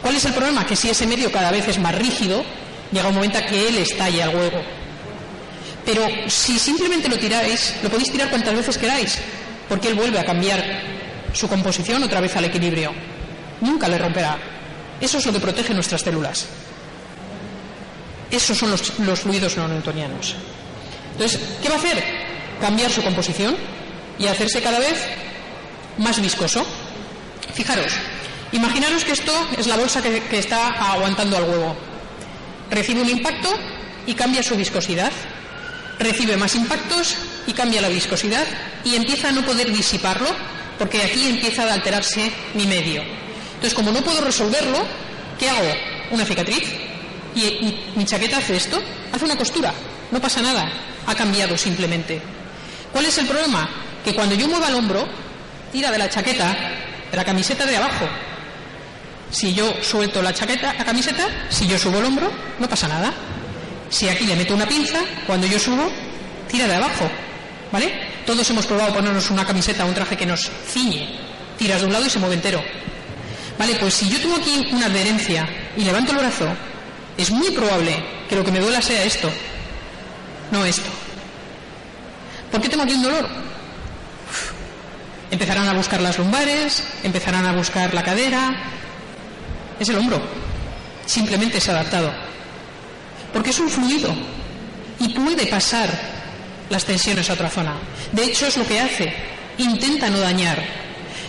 [0.02, 0.66] ¿Cuál es el problema?
[0.66, 2.44] Que si ese medio cada vez es más rígido,
[2.92, 4.62] llega un momento a que él estalle al huevo.
[5.88, 9.20] Pero si simplemente lo tiráis, lo podéis tirar cuantas veces queráis,
[9.70, 10.62] porque él vuelve a cambiar
[11.32, 12.92] su composición otra vez al equilibrio.
[13.62, 14.38] Nunca le romperá.
[15.00, 16.46] Eso es lo que protege nuestras células.
[18.30, 20.36] Esos son los, fluidos no newtonianos.
[21.14, 22.04] Entonces, ¿qué va a hacer?
[22.60, 23.56] Cambiar su composición
[24.20, 25.02] y hacerse cada vez
[26.00, 26.68] más viscoso.
[27.54, 27.94] Fijaros,
[28.52, 31.78] imaginaros que esto es la bolsa que, que está aguantando al huevo.
[32.70, 33.50] Recibe un impacto
[34.06, 35.14] y cambia su viscosidad.
[36.00, 37.16] Recibe más impactos
[37.48, 38.46] y cambia la viscosidad
[38.84, 40.28] y empieza a no poder disiparlo
[40.78, 43.02] porque aquí empieza a alterarse mi medio.
[43.02, 44.86] Entonces, como no puedo resolverlo,
[45.40, 45.74] ¿qué hago?
[46.12, 46.72] Una cicatriz.
[47.36, 48.82] Y, mi chaqueta hace esto,
[49.12, 49.74] hace una costura.
[50.12, 50.72] No pasa nada.
[51.08, 52.22] Ha cambiado simplemente.
[52.92, 53.70] ¿Cuál es el problema?
[54.04, 55.08] Que cuando yo mueva el hombro,
[55.72, 56.56] tira de la chaqueta,
[57.10, 58.08] de la camiseta de abajo.
[59.32, 63.14] Si yo suelto la chaqueta, la camiseta, si yo subo el hombro, no pasa nada.
[63.90, 65.90] Si aquí le meto una pinza, cuando yo subo,
[66.48, 67.10] tira de abajo.
[67.72, 67.92] ¿Vale?
[68.26, 71.08] Todos hemos probado ponernos una camiseta o un traje que nos ciñe.
[71.58, 72.62] Tiras de un lado y se mueve entero.
[73.58, 76.48] Vale, pues si yo tengo aquí una adherencia y levanto el brazo,
[77.18, 77.96] es muy probable
[78.30, 79.32] que lo que me duela sea esto,
[80.52, 80.90] no esto.
[82.52, 83.28] ¿Por qué tengo aquí un dolor?
[85.32, 88.56] Empezarán a buscar las lumbares, empezarán a buscar la cadera.
[89.80, 90.22] Es el hombro.
[91.06, 92.27] Simplemente se ha adaptado.
[93.34, 94.14] Porque es un fluido
[95.00, 95.90] y puede pasar
[96.70, 97.76] las tensiones a otra zona.
[98.12, 99.14] De hecho, es lo que hace.
[99.58, 100.64] intenta no dañar.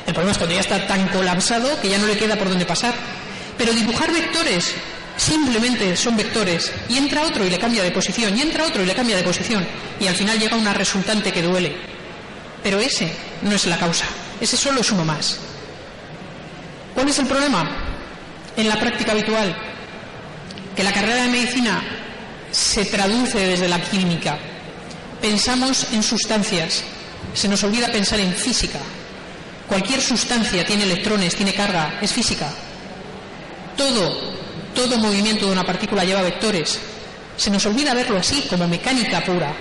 [0.07, 2.66] El problema es cuando ya está tan colapsado que ya no le queda por dónde
[2.66, 2.94] pasar.
[3.57, 4.74] Pero dibujar vectores
[5.16, 8.86] simplemente son vectores y entra otro y le cambia de posición y entra otro y
[8.86, 9.66] le cambia de posición
[9.99, 11.76] y al final llega una resultante que duele.
[12.62, 14.07] Pero ese no es la causa,
[14.40, 15.38] ese solo es uno más.
[16.94, 17.68] ¿Cuál es el problema?
[18.57, 19.55] En la práctica habitual,
[20.79, 21.83] que la carrera de medicina
[22.53, 24.39] se traduce desde la química.
[25.20, 26.85] Pensamos en sustancias,
[27.35, 28.79] se nos olvida pensar en física.
[29.66, 32.49] Cualquier sustancia tiene electrones, tiene carga, es física.
[33.76, 34.37] Todo,
[34.72, 36.79] todo movimiento de una partícula lleva vectores.
[37.37, 39.53] Se nos olvida verlo así, como mecánica pura.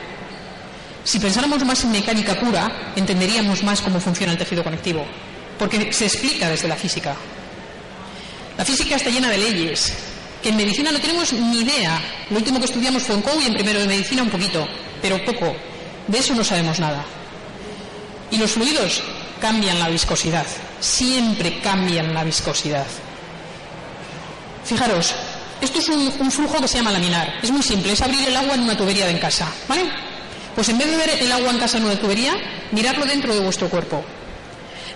[1.03, 5.03] Si pensáramos más en mecánica pura, entenderíamos más cómo funciona el tejido conectivo,
[5.57, 7.15] porque se explica desde la física.
[8.55, 9.93] La física está llena de leyes,
[10.47, 12.01] en medicina no tenemos ni idea.
[12.29, 14.67] Lo último que estudiamos fue en COU y en primero de medicina un poquito,
[15.01, 15.55] pero poco.
[16.07, 17.03] De eso no sabemos nada.
[18.31, 19.03] Y los fluidos
[19.39, 20.45] cambian la viscosidad,
[20.79, 22.85] siempre cambian la viscosidad.
[24.65, 25.13] Fijaros,
[25.61, 27.39] esto es un, flujo que se llama laminar.
[27.41, 29.83] Es muy simple, es abrir el agua en una tubería de en casa, ¿vale?
[30.55, 32.35] Pues en vez de ver el agua en casa en una tubería,
[32.71, 34.03] mirarlo dentro de vuestro cuerpo.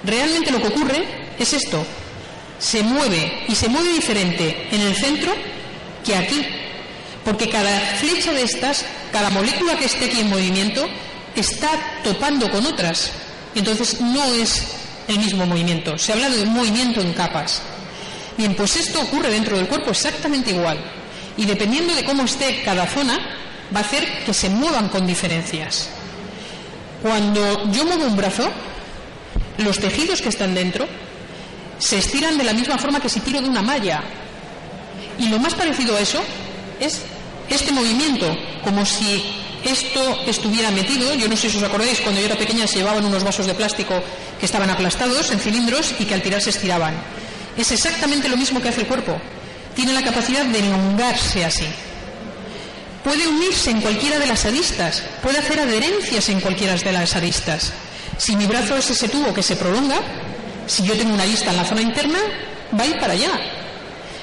[0.03, 1.85] Realmente lo que ocurre es esto.
[2.61, 5.33] Se mueve y se mueve diferente en el centro
[6.05, 6.45] que aquí.
[7.25, 10.87] Porque cada flecha de estas, cada molécula que esté aquí en movimiento,
[11.35, 11.69] está
[12.03, 13.11] topando con otras.
[13.55, 14.67] Entonces no es
[15.07, 15.97] el mismo movimiento.
[15.97, 17.63] Se habla de un movimiento en capas.
[18.37, 20.77] Bien, pues esto ocurre dentro del cuerpo exactamente igual.
[21.37, 23.17] Y dependiendo de cómo esté cada zona,
[23.75, 25.89] va a hacer que se muevan con diferencias.
[27.01, 28.51] Cuando yo muevo un brazo,
[29.57, 30.87] los tejidos que están dentro
[31.81, 34.03] se estiran de la misma forma que si tiro de una malla.
[35.17, 36.21] Y lo más parecido a eso
[36.79, 37.01] es
[37.49, 39.23] este movimiento, como si
[39.65, 41.15] esto estuviera metido.
[41.15, 43.55] Yo no sé si os acordáis, cuando yo era pequeña se llevaban unos vasos de
[43.55, 43.99] plástico
[44.39, 46.93] que estaban aplastados en cilindros y que al tirar se estiraban.
[47.57, 49.19] Es exactamente lo mismo que hace el cuerpo.
[49.75, 51.65] Tiene la capacidad de elongarse así.
[53.03, 57.73] Puede unirse en cualquiera de las aristas, puede hacer adherencias en cualquiera de las aristas.
[58.19, 59.99] Si mi brazo es ese tubo que se prolonga,
[60.67, 62.19] si yo tengo una arista en la zona interna,
[62.77, 63.31] va a ir para allá.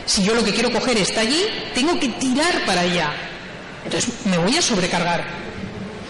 [0.06, 3.12] Si yo lo que quiero coger está allí, tengo que tirar para allá.
[3.84, 5.24] Entonces me voy a sobrecargar.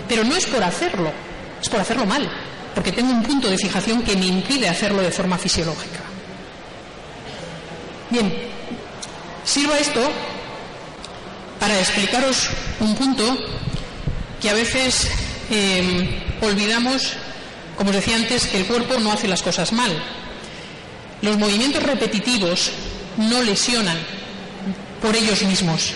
[0.09, 1.13] Pero no es por hacerlo,
[1.61, 2.31] es por hacerlo mal,
[2.75, 6.01] porque tengo un punto de fijación que me impide hacerlo de forma fisiológica.
[8.11, 8.33] Bien,
[9.45, 10.01] sirva esto
[11.61, 12.49] para explicaros
[12.81, 13.37] un punto
[14.41, 15.11] que a veces
[15.51, 17.15] eh, olvidamos,
[17.79, 19.93] como os decía antes, el cuerpo no hace las cosas mal.
[21.23, 22.73] Los movimientos repetitivos
[23.17, 23.97] no lesionan
[25.01, 25.95] por ellos mismos.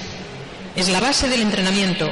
[0.77, 2.09] Es la base del entrenamiento.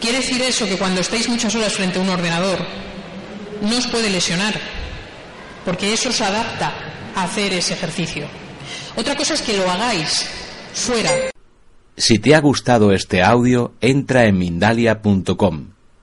[0.00, 2.58] Quiere decir eso que cuando estáis muchas horas frente a un ordenador
[3.62, 4.58] no os puede lesionar,
[5.64, 6.74] porque eso se adapta
[7.14, 8.26] a hacer ese ejercicio.
[8.96, 10.26] Otra cosa es que lo hagáis
[10.74, 11.30] fuera.
[11.96, 15.79] Si te ha gustado este audio, entra en Mindalia.com.